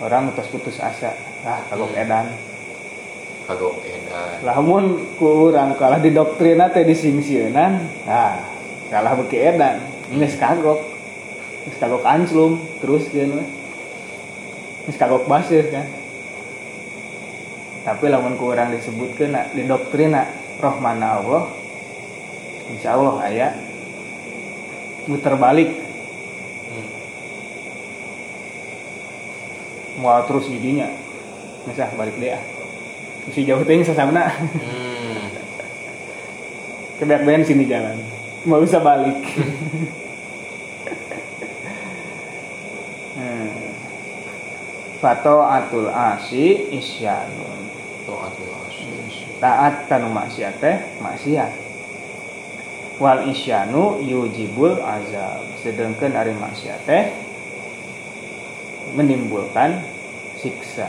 orang 0.04 0.32
putus 0.32 0.48
putus 0.52 0.76
asa. 0.80 1.16
Ah, 1.46 1.64
kagok 1.72 1.96
Hmm. 1.96 2.02
edan. 2.04 2.26
Kagok 3.48 3.80
edan. 3.84 4.36
Lamun 4.44 5.16
kurang 5.16 5.76
kalah 5.80 6.02
di 6.02 6.12
doktrina 6.12 6.68
teh 6.68 6.84
disingsieunan, 6.84 7.72
nah 8.04 8.44
kalah 8.92 9.16
beki 9.16 9.38
edan. 9.56 9.80
Geus 10.12 10.36
kagok. 10.36 10.84
Geus 11.64 11.76
kagok 11.80 12.04
anslum 12.04 12.60
terus 12.84 13.08
we. 13.10 13.24
Geus 14.84 14.96
kagok 15.00 15.24
basir 15.24 15.66
kan. 15.72 15.88
Tapi 17.86 18.10
lamun 18.10 18.34
kurang 18.34 18.74
disebutkeun 18.74 19.30
na, 19.30 19.46
di 19.54 19.62
doktrina 19.62 20.26
Rahmana 20.58 21.22
Allah 21.22 21.46
Insya 22.66 22.98
Allah 22.98 23.14
aya 23.22 23.48
muter 25.06 25.38
balik 25.38 25.85
mau 29.96 30.20
terus 30.28 30.48
didinya 30.48 30.88
misah 31.66 31.90
balik 31.96 32.16
deh 32.20 32.36
ah. 32.36 32.42
Si 33.26 33.42
jauh 33.42 33.66
ting 33.66 33.82
sasamna 33.82 34.30
Hmm. 34.30 35.26
kebeak 37.02 37.26
bensin 37.26 37.58
di 37.58 37.66
jalan. 37.66 37.98
Mau 38.46 38.62
bisa 38.62 38.78
balik. 38.78 39.18
Hmm. 43.18 43.50
Fato 45.02 45.42
atul 45.42 45.90
asi 45.90 46.70
isyanun. 46.70 47.66
Taatul 48.06 48.52
asyik. 48.70 49.42
taat 49.42 49.90
kanu 49.90 50.08
maksiat 50.14 50.62
teh 50.62 50.76
maksiat. 51.02 51.52
Wal 53.02 53.26
isyanu 53.26 53.98
yujibul 54.06 54.78
azab. 54.78 55.42
Sedangkan 55.66 56.14
ari 56.14 56.32
maksiat 56.32 56.80
teh 56.86 57.25
menimbulkan 58.96 59.84
siksa. 60.40 60.88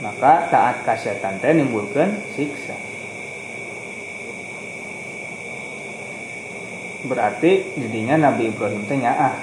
Maka 0.00 0.48
taat 0.48 0.82
ka 0.82 0.96
setan 0.96 1.38
teh 1.38 1.52
menimbulkan 1.52 2.18
siksa. 2.34 2.74
Berarti 7.04 7.76
didinya 7.76 8.16
Nabi 8.16 8.48
Ibrahim 8.48 8.88
teh 8.88 8.96
nyaah 8.96 9.36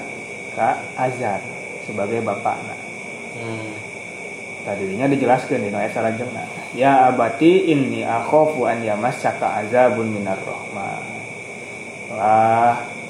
ka 0.58 0.82
Azar 0.98 1.40
sebagai 1.86 2.20
bapakna. 2.26 2.76
Hmm. 3.32 3.74
tadinya 4.62 5.10
dijelaskan 5.10 5.66
di 5.66 5.74
ayat 5.74 5.96
salajengna 5.96 6.46
ya 6.78 7.10
abati 7.10 7.74
inni 7.74 8.06
akhafu 8.06 8.70
an 8.70 8.86
yamassaka 8.86 9.66
azabun 9.66 10.14
minar 10.14 10.38
rahman. 10.46 11.02
Lah 12.14 13.01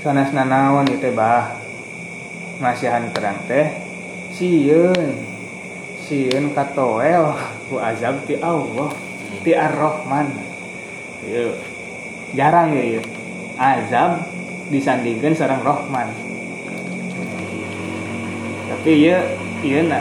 sanes 0.00 0.32
nanaon 0.32 0.88
ieu 0.88 0.96
teh 0.96 1.12
bah? 1.12 1.60
Masihan 2.60 3.08
terang 3.12 3.36
teh 3.44 3.68
sieun 4.32 5.16
sieun 6.04 6.56
katoel 6.56 7.36
ku 7.68 7.76
azab 7.76 8.24
ti 8.24 8.36
Allah 8.40 8.92
ti 9.44 9.52
Ar-Rahman. 9.52 10.28
Jarang 12.32 12.72
ya 12.72 13.00
azab 13.60 14.24
disandingkan 14.72 15.36
sareng 15.36 15.60
Rahman. 15.60 16.08
Tapi 18.72 18.90
ieu 19.04 19.20
ieu 19.60 19.84
na 19.84 20.00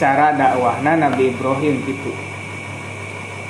cara 0.00 0.32
dakwahna 0.36 0.96
Nabi 0.96 1.32
Ibrahim 1.32 1.84
gitu 1.84 2.12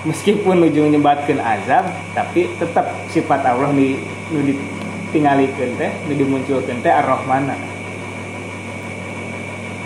meskipun 0.07 0.62
ujung 0.62 0.95
nyebatkan 0.95 1.43
azab 1.43 1.91
tapi 2.14 2.47
tetap 2.59 2.87
sifat 3.11 3.43
Allah 3.43 3.75
di 3.75 3.99
nu 4.33 4.43
ditinggalikeun 4.43 5.72
teh 5.79 5.93
nu 6.09 6.12
dimunculkeun 6.14 6.81
teh 6.83 6.93
ar-rahmana. 6.93 7.55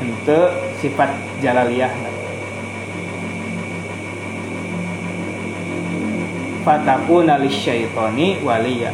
Henteu 0.01 0.49
sifat 0.81 1.13
jalaliyah 1.45 1.93
fatakuna 6.65 7.41
lisyaitoni 7.41 8.45
waliya. 8.45 8.93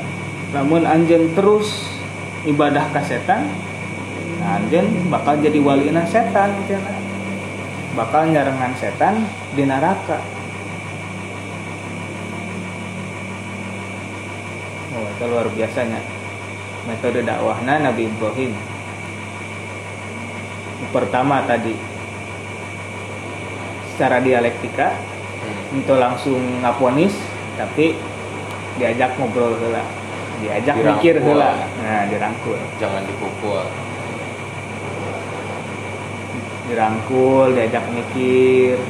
Namun 0.54 0.86
anjen 0.86 1.34
terus 1.34 1.96
ibadah 2.46 2.86
ka 2.94 3.02
setan 3.02 3.50
nah 4.38 4.62
anjen 4.62 4.86
bakal 5.10 5.34
jadi 5.42 5.58
walina 5.58 6.06
setan 6.06 6.54
bakal 7.98 8.28
nyarengan 8.30 8.72
setan 8.78 9.26
di 9.58 9.66
neraka 9.66 10.22
Oh, 14.96 15.04
itu 15.06 15.24
luar 15.26 15.46
biasanya 15.46 16.00
metode 16.84 17.20
dakwahnya 17.20 17.84
Nabi 17.84 18.08
Ibrahim. 18.08 18.56
Pertama 20.88 21.44
tadi 21.44 21.76
secara 23.90 24.20
dialektika 24.20 24.92
Hmm. 25.36 25.78
itu 25.78 25.94
langsung 25.94 26.40
ngaponis 26.58 27.12
tapi 27.54 27.92
diajak 28.74 29.14
ngobrol 29.14 29.52
heula 29.54 29.84
diajak 30.38 30.74
Dirangkul. 30.74 30.96
mikir 30.96 31.14
heula 31.20 31.50
nah 31.78 32.02
dirangkul 32.08 32.56
Jangan 32.76 33.04
dipukul. 33.04 33.62
dirangkul 36.66 37.46
diajak 37.52 37.84
mikir 37.88 38.80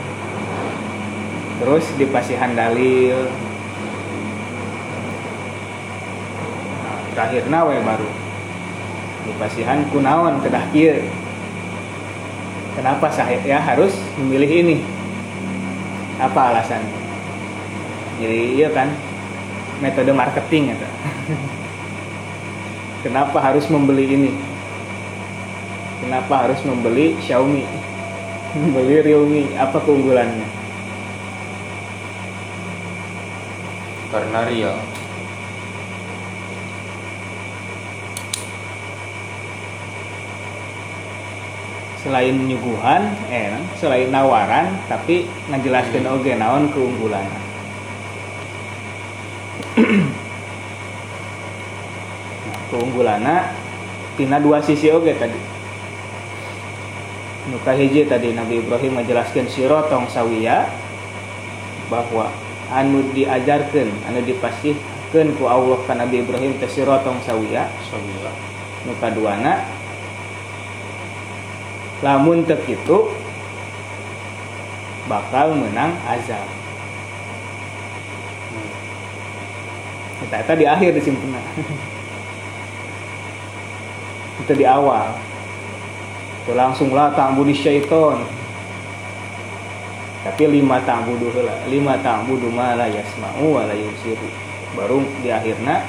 terus 1.58 1.84
dipasihan 1.94 2.54
dalil 2.54 3.28
terakhir. 7.16 7.48
Nawe 7.48 7.80
baru? 7.80 8.08
Dipasihan 9.24 9.88
kunaon 9.88 10.44
kedah 10.44 10.68
kieu 10.70 11.00
kenapa 12.76 13.08
saya 13.08 13.40
ya 13.40 13.58
harus 13.58 13.96
memilih 14.20 14.52
ini? 14.62 14.76
Apa 16.20 16.52
alasannya? 16.52 16.92
Jadi 18.20 18.60
iya 18.60 18.68
kan? 18.70 18.92
Metode 19.80 20.12
marketing 20.12 20.72
itu 20.72 20.88
kenapa 23.04 23.40
harus 23.40 23.68
membeli 23.68 24.04
ini? 24.08 24.32
Kenapa 26.00 26.46
harus 26.46 26.60
membeli 26.64 27.16
Xiaomi? 27.24 27.64
Membeli 28.56 29.04
Realme? 29.04 29.52
Apa 29.56 29.80
keunggulannya? 29.84 30.48
Karena 34.08 34.40
real. 34.48 34.76
Selain 42.06 42.38
nyuguhan 42.38 43.02
eh 43.34 43.50
selain 43.82 44.14
nawaran 44.14 44.78
tapi 44.86 45.26
ngajelaskeun 45.50 46.06
oge 46.06 46.38
naon 46.38 46.70
keunggulan. 46.70 47.26
Nah, 47.26 47.42
keunggulanna 52.70 53.50
tina 54.14 54.38
dua 54.38 54.62
sisi 54.62 54.86
oge 54.94 55.18
tadi. 55.18 55.34
Nuka 57.50 57.74
hiji 57.74 58.06
tadi 58.06 58.30
Nabi 58.38 58.62
Ibrahim 58.62 59.02
menjelaskan 59.02 59.50
sirotong 59.50 60.06
sawiya 60.06 60.70
bahwa 61.90 62.30
anu 62.70 63.02
diajarkan 63.18 63.90
anu 64.06 64.22
dipasihkan 64.22 65.34
ku 65.34 65.50
Allah 65.50 65.78
ka 65.82 65.98
Nabi 65.98 66.22
Ibrahim 66.22 66.54
teh 66.62 66.70
sirotong 66.70 67.18
sawiya. 67.26 67.66
Sawiya. 67.90 68.30
nu 68.86 68.94
kaduana 69.02 69.66
lamun 72.04 72.44
teu 72.44 72.58
kitu 72.66 73.08
bakal 75.06 75.54
menang 75.56 75.96
azab 76.04 76.56
Hmm. 78.46 80.22
Eta 80.26 80.36
eta 80.38 80.52
di 80.54 80.64
akhir 80.64 80.94
disimpenna. 80.94 81.42
Itu 84.46 84.52
di 84.54 84.62
awal. 84.62 85.18
Itu 86.44 86.54
langsung 86.54 86.94
lah 86.94 87.10
ta'budu 87.12 87.50
syaiton. 87.50 88.22
Tapi 90.26 90.42
lima 90.50 90.82
ta'budu 90.82 91.30
heula, 91.30 91.54
lima 91.70 91.94
ta'budu 92.02 92.50
ma 92.50 92.74
la 92.74 92.86
yasma'u 92.90 93.46
wa 93.46 93.62
la 93.66 93.74
yusiru. 93.74 94.30
Baru 94.74 95.02
di 95.22 95.30
akhirna 95.30 95.82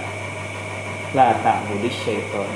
la 1.13 1.37
ta'budu 1.41 1.89
syaiton. 1.89 2.49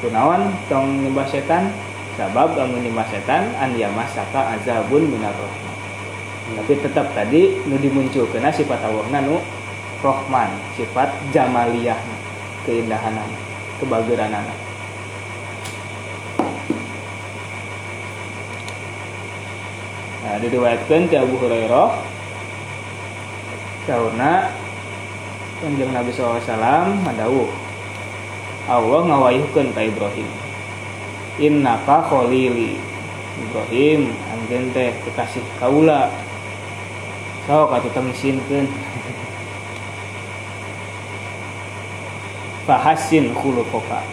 Kunaon 0.00 0.52
tong 0.68 1.04
nyembah 1.04 1.28
setan? 1.28 1.72
Sabab 2.20 2.52
lamun 2.52 2.84
nyembah 2.84 3.08
setan 3.08 3.48
an 3.56 3.72
yamasaka 3.72 4.60
azabun 4.60 5.08
minar 5.08 5.32
rahman. 5.32 5.76
Tapi 6.60 6.76
tetap 6.84 7.16
tadi 7.16 7.64
nu 7.64 7.80
dimunculkeun 7.80 8.44
sifat 8.52 8.84
Allah 8.84 9.24
nu 9.24 9.40
Rohman, 10.04 10.52
sifat 10.76 11.12
jamaliyah, 11.32 11.96
keindahan, 12.64 13.16
kebaguran 13.80 14.32
Nah, 20.20 20.36
diriwayatkan 20.40 21.08
ke 21.08 21.16
Abu 21.16 21.40
Hurairah 21.40 22.00
karena 23.88 24.52
kanjeng 25.64 25.92
Nabi 25.92 26.12
SAW 26.12 27.00
madawuh 27.00 27.48
Allah 28.68 29.00
ngawayuhkeun 29.08 29.72
ka 29.72 29.80
Ibrahim 29.84 30.49
innaka 31.40 32.04
khalili 32.04 32.76
Ibrahim 33.40 34.12
anjeun 34.28 34.68
teh 34.76 34.92
kekasih 35.08 35.42
kaula. 35.56 36.12
Sok 37.48 37.72
atuh 37.72 37.90
temisinkeun 37.96 38.68
fahasin 42.68 43.32
khuluqoka 43.34 44.04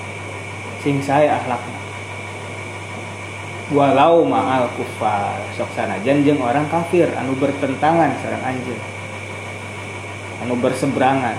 sing 0.82 1.04
saya 1.04 1.38
akhlakna 1.38 1.78
walau 3.70 4.24
ma'al 4.24 4.72
kufar 4.80 5.44
sok 5.60 5.68
sanajan 5.76 6.24
jeung 6.24 6.40
orang 6.40 6.66
kafir 6.72 7.12
anu 7.20 7.36
bertentangan 7.36 8.16
sareng 8.24 8.42
anjeun. 8.48 8.82
Anu 10.48 10.54
berseberangan. 10.58 11.36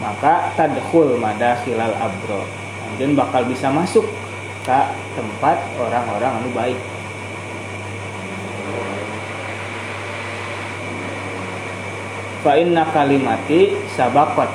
Maka 0.00 0.50
tadkhul 0.56 1.20
madakhilal 1.20 1.94
abro. 2.00 2.48
Anjeun 2.88 3.12
bakal 3.14 3.44
bisa 3.46 3.68
masuk 3.68 4.08
ke 4.62 4.80
tempat 5.18 5.58
orang-orang 5.78 6.32
anu 6.38 6.50
baik. 6.54 6.78
Fa 12.42 12.58
inna 12.58 12.82
kalimati 12.90 13.74
sabaqat 13.94 14.50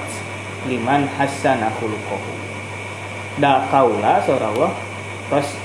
liman 0.68 1.08
hasana 1.16 1.72
khuluquhu. 1.80 2.34
Da 3.39 3.68
kaula 3.72 4.20
sorawa 4.24 4.72
terus 5.32 5.55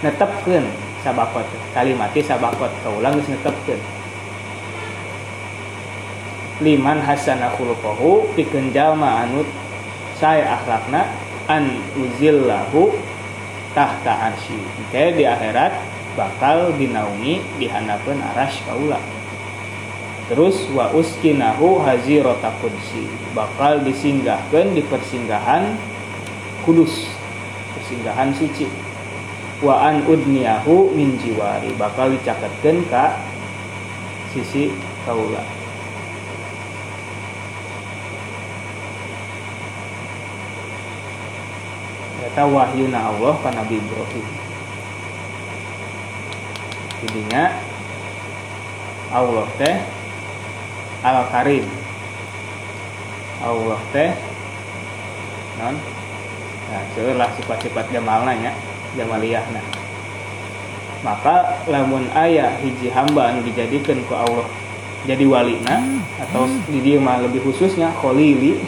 netepkeun 0.00 0.64
sabakot 1.04 1.44
kalimati 1.72 2.20
sabakot 2.24 2.72
kaula 2.84 3.12
geus 3.12 3.28
netepkeun. 3.28 3.80
Liman 6.64 7.04
hasana 7.04 7.52
khuluquhu 7.56 8.32
pikeun 8.32 8.72
jalma 8.72 9.28
anu 9.28 9.44
sae 10.16 10.40
akhlakna 10.40 11.04
an 11.52 11.84
uzillahu 12.00 12.96
tahta 13.76 14.32
arsy. 14.32 14.56
Oke, 14.56 15.20
di 15.20 15.28
akhirat 15.28 15.76
bakal 16.16 16.72
dinaungi 16.80 17.44
di 17.60 17.68
hanapeun 17.68 18.16
aras 18.32 18.56
kaula. 18.64 18.96
Terus 20.32 20.64
wa 20.72 20.88
uskinahu 20.96 21.84
hazirota 21.84 22.50
kursi 22.58 23.04
bakal 23.36 23.84
disinggahkan 23.84 24.72
di 24.72 24.80
persinggahan 24.80 25.76
kudus 26.64 27.12
persinggahan 27.76 28.32
suci. 28.32 28.64
Wa 29.60 29.92
an 29.92 30.08
udniyahu 30.08 30.96
min 30.96 31.20
jiwari. 31.20 31.70
Bakal 31.76 32.16
dicaketkeun 32.16 32.88
ka 32.88 33.20
sisi 34.32 34.72
kaula 35.04 35.65
wahyuna 42.44 43.08
Allah 43.08 43.32
ka 43.40 43.48
Nabi 43.56 43.80
Ibrahim. 43.80 44.26
Jadinya 47.00 47.56
Allah 49.14 49.46
teh 49.56 49.76
Al 51.06 51.22
Karim 51.30 51.64
Allah 53.40 53.80
teh 53.94 54.10
non? 55.62 55.76
Nah 56.66 56.82
lah 57.14 57.30
sifat-sifat 57.38 57.94
jamalna 57.94 58.34
nya 58.34 58.50
jamaliyahna 58.98 59.62
maka 61.06 61.62
lamun 61.70 62.10
ayah 62.18 62.58
hiji 62.58 62.90
hamba 62.90 63.30
anu 63.30 63.46
dijadikan 63.46 64.02
ke 64.02 64.14
Allah 64.16 64.48
jadi 65.06 65.22
walina 65.28 65.86
atau 66.18 66.50
di 66.66 66.82
dia 66.82 66.98
mah 66.98 67.22
lebih 67.22 67.46
khususnya 67.46 67.94
kholili 68.02 68.58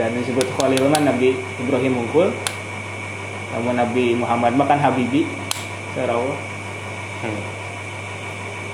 dan 0.00 0.16
disebut 0.16 0.48
khalil 0.56 0.88
mah 0.88 1.04
Nabi 1.04 1.36
Ibrahim 1.60 2.00
unggul 2.00 2.32
namun 3.52 3.76
Nabi 3.76 4.16
Muhammad 4.16 4.56
mah 4.56 4.64
kan 4.64 4.80
Habibi. 4.80 5.28
Allah. 5.98 6.38
Hmm. 7.20 7.42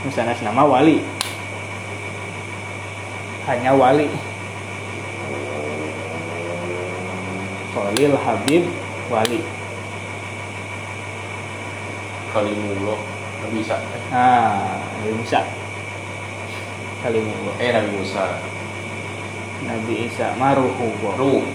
misalnya 0.06 0.38
nama 0.46 0.62
wali. 0.62 1.02
Hanya 3.50 3.74
wali. 3.74 4.06
Khalil 7.74 8.14
Habib 8.14 8.62
Wali. 9.10 9.40
Kalimullah. 12.30 13.00
Nabi 13.42 13.56
Isa. 13.64 13.76
Ah 14.14 14.78
Nabi 15.02 15.10
Musa. 15.18 15.40
Kalimullah. 17.02 17.54
Eh 17.58 17.70
Nabi 17.74 17.90
Musa 17.96 18.55
Nabi 19.64 20.10
Isa 20.10 20.36
Maruhu 20.36 20.92
Ruh 21.16 21.46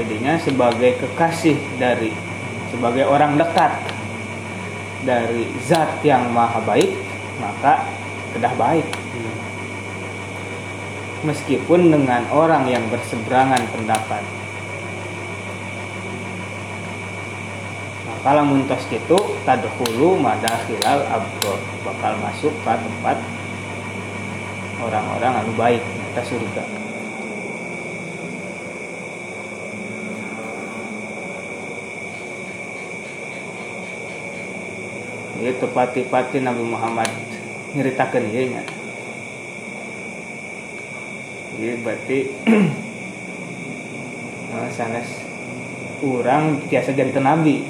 didinya 0.00 0.40
sebagai 0.40 0.96
kekasih 0.96 1.60
dari 1.76 2.08
sebagai 2.72 3.04
orang 3.04 3.36
dekat 3.36 3.68
dari 5.04 5.44
zat 5.68 6.00
yang 6.00 6.32
maha 6.32 6.60
baik 6.64 6.96
maka 7.36 7.84
kedah 8.32 8.54
baik 8.56 8.86
meskipun 11.20 11.92
dengan 11.92 12.24
orang 12.32 12.64
yang 12.68 12.84
berseberangan 12.88 13.60
pendapat. 13.72 14.24
Maka 18.08 18.30
lamun 18.36 18.68
tos 18.68 18.84
itu 18.92 19.18
tadhulu 19.48 20.20
madakhilal 20.20 21.04
abdur 21.08 21.56
bakal 21.84 22.12
masuk 22.20 22.52
ke 22.52 22.72
tempat 22.72 23.16
orang-orang 24.80 25.32
anu 25.44 25.52
baik 25.56 25.80
kita 25.80 26.22
surga. 26.24 26.64
Itu 35.40 35.72
pati-pati 35.72 36.44
Nabi 36.44 36.60
Muhammad 36.60 37.08
nyeritakan 37.72 38.28
iya 41.60 41.76
berarti 41.84 42.18
nah, 44.50 44.68
sanes 44.72 45.08
orang 46.00 46.64
biasa 46.64 46.96
jadi 46.96 47.12
nabi 47.20 47.60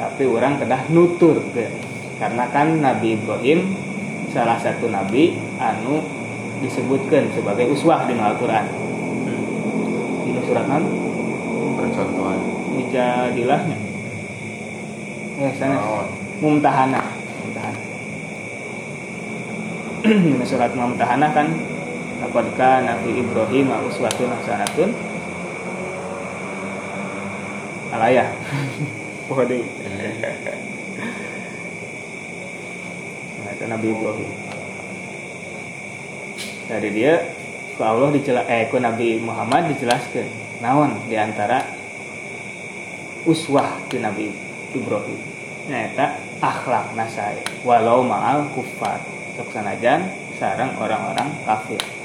tapi 0.00 0.24
orang 0.26 0.58
kedah 0.58 0.82
nutur 0.90 1.38
ke 1.54 1.70
karena 2.20 2.44
kan 2.52 2.84
Nabi 2.84 3.16
Ibrahim 3.16 3.72
salah 4.32 4.60
satu 4.60 4.92
nabi 4.92 5.40
anu 5.56 6.04
disebutkan 6.60 7.32
sebagai 7.32 7.72
uswah 7.72 8.04
di 8.04 8.12
Al-Quran. 8.12 8.68
Di 10.28 10.30
surat 10.44 10.68
kan 10.68 10.84
percontohan. 11.80 12.40
Dijadilahnya 12.76 13.76
ya 15.40 15.48
sanes 15.56 15.80
oh 15.80 16.04
mumtahana. 16.44 17.00
Mumtahana. 17.40 17.80
Surat 20.48 20.72
mumtahana 20.72 21.28
kan 21.32 21.48
apakah 22.20 22.84
Nabi 22.84 23.20
Ibrahim 23.24 23.72
uswatun 23.88 24.30
hasanatun 24.30 24.90
alaya 27.90 28.30
Waduh. 29.30 29.62
nah, 33.38 33.50
itu 33.54 33.64
Nabi 33.70 33.86
Ibrahim. 33.94 34.30
Dari 36.66 36.90
dia 36.90 37.14
ke 37.78 37.82
Allah 37.86 38.10
dijelas 38.10 38.50
eh 38.50 38.66
ke 38.66 38.82
Nabi 38.82 39.22
Muhammad 39.22 39.70
dijelaskan 39.70 40.26
naon 40.58 40.98
di 41.06 41.14
antara 41.14 41.62
uswah 43.22 43.78
di 43.86 44.02
Nabi 44.02 44.34
Ibrahim. 44.74 45.20
Nyata 45.70 46.18
akhlak 46.42 46.98
nasai 46.98 47.38
walau 47.62 48.02
ma'al 48.02 48.50
kufar 48.50 48.98
sanajan 49.54 50.10
sarang 50.42 50.74
orang-orang 50.74 51.30
kafir 51.46 51.99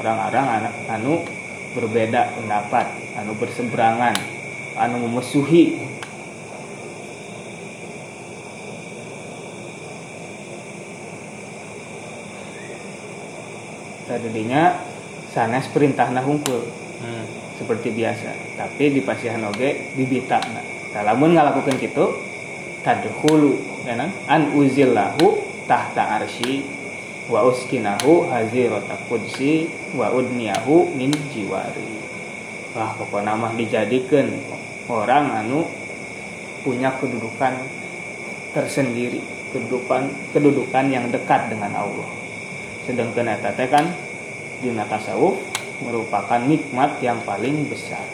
orang-orang 0.00 0.46
anak 0.62 0.74
anu 0.92 1.24
berbeda 1.72 2.36
pendapat 2.36 2.86
anu 3.20 3.32
berseberangan 3.36 4.16
anu 4.76 4.96
memusuhi 5.08 5.80
tadinya 14.06 14.80
sanes 15.34 15.68
perintah 15.68 16.08
hungkul 16.22 16.64
hmm. 17.02 17.24
seperti 17.60 17.92
biasa 17.92 18.56
tapi 18.56 18.94
di 18.94 19.00
pasihan 19.04 19.42
oge 19.44 19.92
bibita 19.92 20.40
nah 20.40 21.02
lamun 21.04 21.36
ngalakukan 21.36 21.76
gitu 21.76 22.16
tadkhulu 22.80 23.52
ya 23.84 24.00
kan? 24.00 24.10
an 24.30 24.42
uzillahu 24.56 25.36
tahta 25.68 26.22
arsy 26.22 26.75
wa 27.26 27.42
uskinahu 27.46 28.30
hazirata 28.30 28.94
qudsi 29.10 29.66
wa 29.98 30.10
udniyahu 30.14 30.94
min 30.94 31.10
jiwari. 31.34 31.90
Wah 32.76 32.94
pokoknya 32.94 33.34
mah 33.34 33.52
dijadikan 33.58 34.30
orang 34.86 35.32
anu 35.44 35.66
punya 36.62 36.94
kedudukan 36.98 37.56
tersendiri 38.54 39.22
kedudukan 39.56 40.10
kedudukan 40.34 40.84
yang 40.92 41.06
dekat 41.08 41.48
dengan 41.48 41.72
Allah. 41.72 42.08
Sedangkan 42.84 43.32
eta 43.32 43.50
kan 43.66 43.88
di 44.62 44.70
tasawuf 44.72 45.40
merupakan 45.82 46.40
nikmat 46.44 47.00
yang 47.02 47.20
paling 47.24 47.66
besar. 47.68 48.04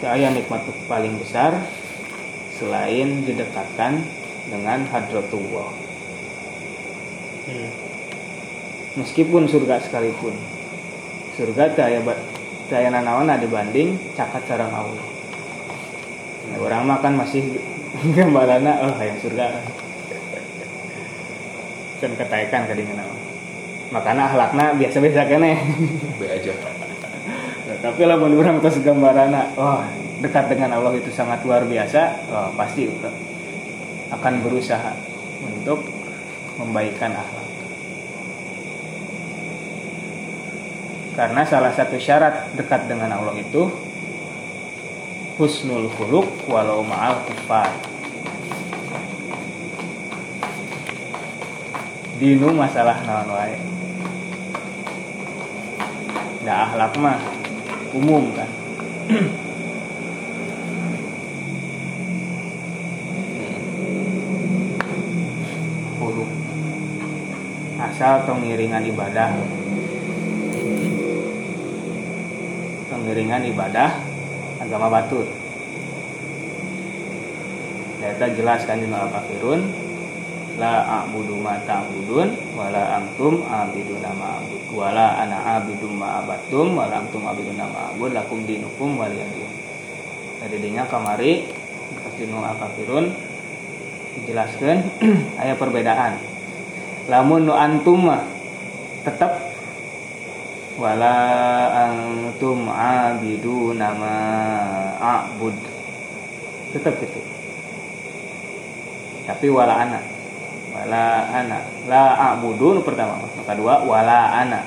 Cahaya 0.00 0.32
nikmat 0.32 0.64
paling 0.88 1.20
besar 1.20 1.60
selain 2.60 3.24
didekatkan 3.24 4.04
dengan 4.52 4.84
hadratullah. 4.92 5.72
Hmm. 7.48 7.70
Meskipun 9.00 9.48
surga 9.48 9.80
sekalipun, 9.80 10.36
surga 11.40 11.72
cahaya 11.72 12.04
cahaya 12.68 12.92
nanawana 12.92 13.40
dibanding 13.40 13.96
cakat 14.12 14.44
sarang 14.44 14.70
Allah. 14.70 15.06
Nah, 16.50 16.58
orang 16.60 16.84
makan 16.84 17.12
masih 17.24 17.56
gambarana 18.16 18.86
oh 18.86 18.94
yang 19.00 19.18
surga 19.18 19.46
kan 22.00 22.12
ketaikan 22.16 22.64
kadingan 22.64 23.04
makanya 23.92 24.32
ahlakna 24.32 24.72
biasa-biasa 24.80 25.28
kene 25.28 25.52
be 26.16 26.26
aja 26.32 26.54
tapi 27.84 28.02
lah 28.08 28.16
orang 28.16 28.56
terus 28.64 28.80
gambaran 28.80 29.36
oh 29.60 29.84
dekat 30.20 30.52
dengan 30.52 30.76
Allah 30.76 30.92
itu 31.00 31.08
sangat 31.08 31.40
luar 31.48 31.64
biasa 31.64 32.00
oh, 32.28 32.48
pasti 32.52 32.86
akan 34.12 34.34
berusaha 34.44 34.92
untuk 35.40 35.80
membaikkan 36.60 37.16
akhlak. 37.16 37.48
Karena 41.16 41.42
salah 41.44 41.72
satu 41.72 41.96
syarat 41.96 42.52
dekat 42.54 42.86
dengan 42.86 43.16
Allah 43.16 43.34
itu 43.40 43.68
husnul 45.40 45.88
khuluq 45.96 46.28
walau 46.52 46.84
ma'al 46.84 47.24
kufar 47.24 47.68
dinu 52.20 52.52
masalah 52.52 53.00
naon 53.08 53.32
wae? 53.32 53.56
Da 56.44 56.68
akhlak 56.68 56.92
mah 57.00 57.20
umum 57.96 58.32
kan 58.36 58.50
asal 68.00 68.24
atau 68.24 68.40
ngiringan 68.40 68.80
ibadah. 68.88 69.36
Pamiringan 72.88 73.44
ibadah 73.52 73.92
agama 74.56 74.88
batur 74.88 75.28
Eta 78.00 78.32
jelas 78.32 78.64
kan 78.64 78.80
dina 78.80 79.04
al-kafirun 79.04 79.68
la 80.56 81.04
a'budu 81.04 81.44
ma 81.44 81.60
ta'budun 81.60 82.56
wala 82.56 82.96
antum 82.96 83.44
a'biduna 83.44 84.16
ma 84.16 84.40
a'bud 84.40 84.62
wala 84.72 85.20
ana 85.20 85.60
a'budu 85.60 85.92
ma 85.92 86.24
abatum 86.24 86.72
wala 86.72 87.04
antum 87.04 87.28
a'biduna 87.28 87.68
ma 87.68 87.92
a'bud 87.92 88.16
lakum 88.16 88.48
dinukum 88.48 88.96
waliyadin 88.96 89.52
Jadi 90.40 90.56
dinya 90.56 90.88
kamari 90.88 91.44
kasinu 92.00 92.40
al-kafirun 92.40 93.12
dijelaskan 94.16 94.88
ayat 95.44 95.60
perbedaan 95.60 96.29
lamun 97.10 97.50
nu 97.50 97.52
antum 97.52 98.06
tetap 99.02 99.34
wala 100.78 101.18
antum 101.74 102.70
abidu 102.70 103.74
nama 103.74 104.14
a'bud. 105.02 105.58
Tetap 106.70 106.94
gitu 107.02 107.40
tapi 109.30 109.46
wala 109.46 109.86
anak 109.86 110.02
wala 110.74 111.30
anak 111.30 111.62
la 111.86 112.34
a'budu 112.34 112.82
pertama 112.82 113.22
maka 113.22 113.54
dua 113.54 113.86
wala 113.86 114.42
anak 114.42 114.66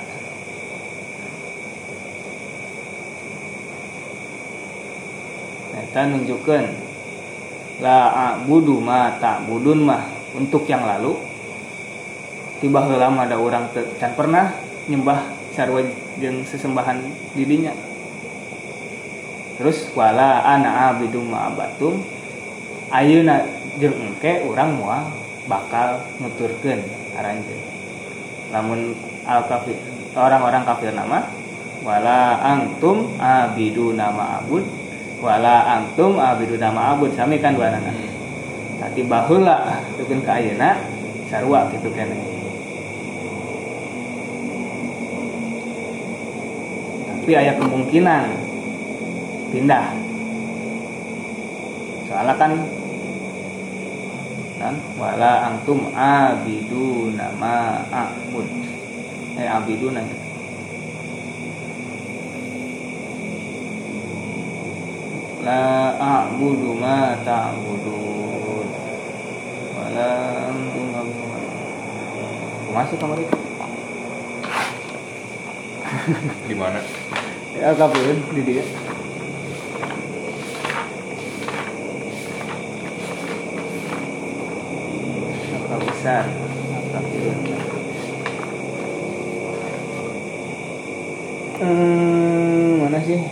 Kita 5.93 6.09
nunjukkan 6.09 6.63
la 7.85 8.09
a'budu 8.09 8.81
ma 8.81 9.13
ta'budun 9.21 9.85
mah 9.85 10.09
untuk 10.33 10.65
yang 10.65 10.81
lalu 10.89 11.13
tiba 12.63 12.79
lama 12.87 13.27
ada 13.27 13.35
orang 13.35 13.67
can 13.99 14.15
pernah 14.15 14.55
nyembah 14.87 15.19
sarwa 15.51 15.83
yang 16.23 16.47
sesembahan 16.47 17.03
didinya. 17.35 17.75
Terus 19.59 19.91
wala 19.91 20.47
ana 20.47 20.95
abidu 20.95 21.19
ma 21.19 21.51
abatum 21.51 21.99
ayeuna 22.93 23.43
jeung 23.81 23.97
engke 23.97 24.45
urang 24.45 24.77
moal 24.77 25.09
bakal 25.49 25.99
nuturkeun 26.21 26.79
aranjeun 27.17 27.61
namun 28.53 28.93
al 29.25 29.43
kafir 29.49 29.75
orang-orang 30.13 30.61
kafir 30.61 30.93
nama 30.93 31.25
wala 31.81 32.37
antum 32.37 33.17
abidu 33.17 33.97
nama 33.97 34.39
abud 34.39 34.61
wala 35.19 35.65
antum 35.73 36.21
abidu 36.21 36.61
nama 36.61 36.93
abud 36.93 37.11
sami 37.17 37.41
kan 37.41 37.57
dua 37.57 37.73
anak 37.73 37.97
tapi 38.77 39.01
bahula 39.09 39.81
tukeun 39.97 40.21
ka 40.21 40.37
ayeuna 40.37 40.77
sarua 41.27 41.65
gitu 41.73 41.89
kene 41.91 42.32
tapi 47.23 47.39
ayat 47.39 47.55
kemungkinan. 47.55 48.35
Pindah. 49.55 49.95
Soalnya 52.03 52.35
kan 52.35 52.51
kan 54.59 54.75
wala 54.99 55.47
antum 55.47 55.87
abidu 55.95 57.15
nama 57.15 57.87
abud. 57.87 58.43
Eh 59.39 59.47
abidu 59.47 59.95
nanti 59.95 60.19
la 65.47 65.95
a'budu 65.95 66.75
ma 66.75 67.23
ta'budun. 67.23 68.67
Wala 69.79 70.11
antum 70.51 70.87
masuk 72.75 72.99
kamar 72.99 73.15
itu 73.23 73.42
di 76.49 76.55
mana? 76.55 76.79
Ya 77.55 77.75
kabur 77.75 78.17
di 78.33 78.41
dia. 78.43 78.65
Besar 86.03 86.27
angka 86.27 86.99
kecil 86.99 87.33
hmm, 91.63 92.71
mana 92.83 92.99
sih 93.07 93.23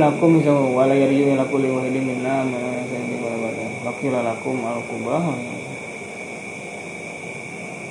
lakum 0.00 0.40
misalnya 0.40 0.64
wala 0.72 0.96
yarju 0.96 1.36
ila 1.36 1.44
kulli 1.44 1.68
wahidin 1.68 2.08
minna 2.08 2.48
ma 2.48 2.80
sayyi 2.88 3.20
wa 3.20 3.36
bada 3.36 3.66
lakila 3.84 4.18
lakum 4.24 4.56
al 4.64 4.80
kubah 4.88 5.24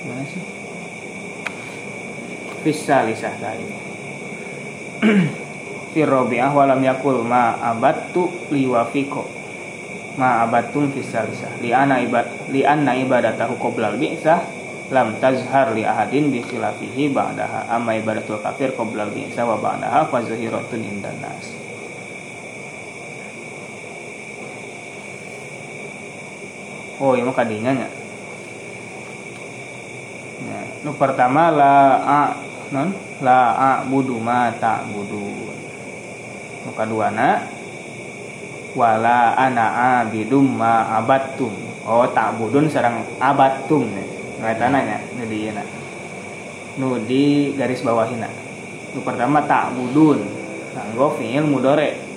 mana 0.09 0.23
sih? 0.25 0.43
Bisa 2.65 3.05
lisah 3.05 3.35
tadi. 3.37 3.67
Fi 5.93 6.01
rabi'ah 6.05 6.51
walam 6.53 6.81
yakul 6.81 7.21
ma 7.25 7.57
abattu 7.61 8.49
liwafiko 8.53 9.25
ma 10.19 10.43
abattum 10.43 10.91
fi 10.91 11.01
lisah. 11.01 11.53
Li 11.63 11.71
ana 11.71 12.03
ibad 12.03 12.51
li 12.51 12.61
anna 12.61 12.93
ibadatahu 12.93 13.57
qabla 13.57 13.95
al 13.95 13.97
bi'sah 13.97 14.39
lam 14.89 15.17
tazhar 15.17 15.73
li 15.73 15.85
ahadin 15.85 16.29
bi 16.29 16.43
khilafihi 16.45 17.09
ba'daha. 17.09 17.71
Amma 17.73 17.97
ibadatul 17.97 18.41
kafir 18.43 18.75
qabla 18.77 19.09
al 19.09 19.13
bi'sah 19.15 19.45
wa 19.47 19.57
ba'daha 19.57 20.09
fa 20.11 20.19
zahiratun 20.21 20.81
indan 20.83 21.17
nas 21.23 21.68
oh 26.99 27.15
ini 27.15 27.31
kadinya 27.31 27.71
nya. 27.71 27.87
Nah, 30.43 30.65
nu 30.83 30.91
pertama 30.99 31.51
la 31.51 31.73
a 32.03 32.21
non? 32.75 32.91
La 33.23 33.39
a 33.55 33.71
budu 33.87 34.19
ma 34.19 34.51
ta 34.59 34.83
budu. 34.87 35.51
Nu 36.67 36.71
kaduana 36.75 37.47
wala 38.75 39.33
ana 39.33 39.65
abidum 40.03 40.45
ma 40.45 40.99
abatum 40.99 41.51
oh 41.87 42.05
tak 42.11 42.35
budun 42.35 42.67
sarang 42.67 43.07
abatum 43.19 43.87
nih. 43.87 44.07
Ngaitana 44.39 44.79
nya 44.83 44.97
nu 45.15 45.23
di 45.27 45.49
na 45.51 45.63
nu 46.79 46.99
di 47.03 47.55
garis 47.55 47.83
bawahina 47.83 48.27
nu 48.91 48.99
pertama 49.03 49.43
tak 49.47 49.71
budun. 49.75 50.19
Nganggo 50.69 51.17
fiil 51.17 51.43
mudore 51.49 52.08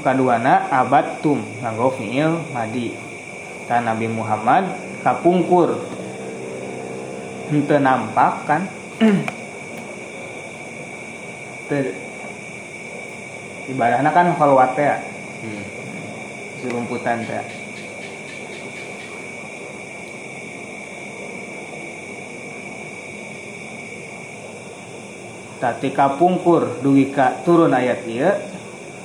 kaduana 0.00 0.72
abatum 0.72 1.44
nganggo 1.60 1.92
fiil 1.98 2.40
madi. 2.56 2.96
Kan 3.68 3.84
Nabi 3.84 4.08
Muhammad 4.08 4.64
kapungkur. 5.04 5.76
Henteu 7.52 7.82
nampak 7.82 8.48
kan? 8.48 8.64
Te 11.68 11.92
ibadahna 13.68 14.08
kan 14.08 14.32
khalwat 14.32 14.72
ya? 14.80 15.04
Hmm. 15.42 15.64
serumputan 16.62 17.26
teh. 17.26 17.42
Tati 25.58 25.90
kapungkur 25.94 26.82
duwi 26.82 27.10
ka 27.10 27.42
turun 27.46 27.74
ayat 27.74 28.06
ieu 28.06 28.51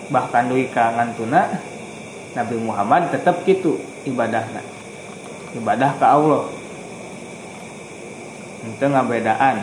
bahkan 0.08 0.48
duwi 0.48 0.72
ka 0.72 0.96
ngantuna 0.96 1.60
Nabi 2.36 2.56
Muhammad 2.62 3.12
tetap 3.12 3.44
gitu 3.44 3.82
ibadahnya 4.08 4.78
ibadah 5.56 5.92
ke 5.96 6.06
Allah. 6.06 6.44
Itu 8.68 8.86
ngabedaan. 8.86 9.58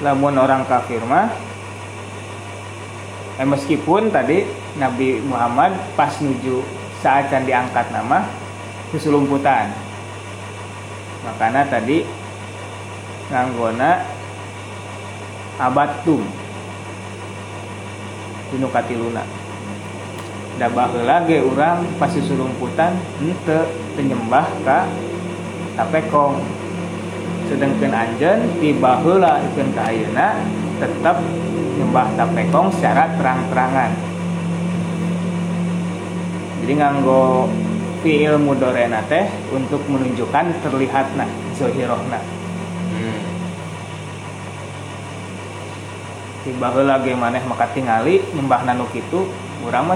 Lamun 0.00 0.32
orang 0.40 0.64
kafir 0.64 1.04
mah 1.04 1.28
eh, 3.36 3.44
meskipun 3.44 4.08
tadi 4.08 4.48
Nabi 4.80 5.20
Muhammad 5.20 5.76
pas 5.92 6.08
nuju 6.24 6.64
saat 7.04 7.28
can 7.28 7.44
diangkat 7.44 7.92
nama 7.92 8.24
kesulumputan 8.90 9.70
makanya 11.22 11.68
tadi 11.68 12.04
nganggona 13.30 14.02
abatum. 15.60 16.24
Dinu 18.50 18.66
katiluna 18.66 19.22
da 20.58 20.68
baheula 20.68 21.24
ge 21.24 21.40
urang 21.40 21.86
pas 21.96 22.12
sulumputan 22.12 22.92
henteu 23.16 23.64
penyembah 23.96 24.44
ka 24.66 24.84
tapekong. 25.78 26.42
Sedangkan 27.48 27.94
anjen 27.94 28.60
di 28.60 28.76
baheula 28.76 29.40
ikeun 29.40 29.72
ka 29.72 29.88
tetap 30.82 31.16
nyembah 31.80 32.12
tapekong 32.18 32.68
secara 32.76 33.08
terang-terangan. 33.16 33.90
Jadi 36.60 36.72
nganggo 36.76 37.48
fiil 38.00 38.36
mudorena 38.40 39.00
teh 39.08 39.28
untuk 39.52 39.80
menunjukkan 39.88 40.60
terlihatna 40.64 41.24
zohirohna 41.56 42.20
Hmm. 42.90 43.22
tiba 46.42 46.74
ge 46.74 47.14
maneh 47.14 47.38
maka 47.46 47.70
tingali 47.70 48.18
nyembah 48.34 48.66
nanu 48.66 48.90
kitu 48.90 49.30
urang 49.62 49.86
mah 49.86 49.88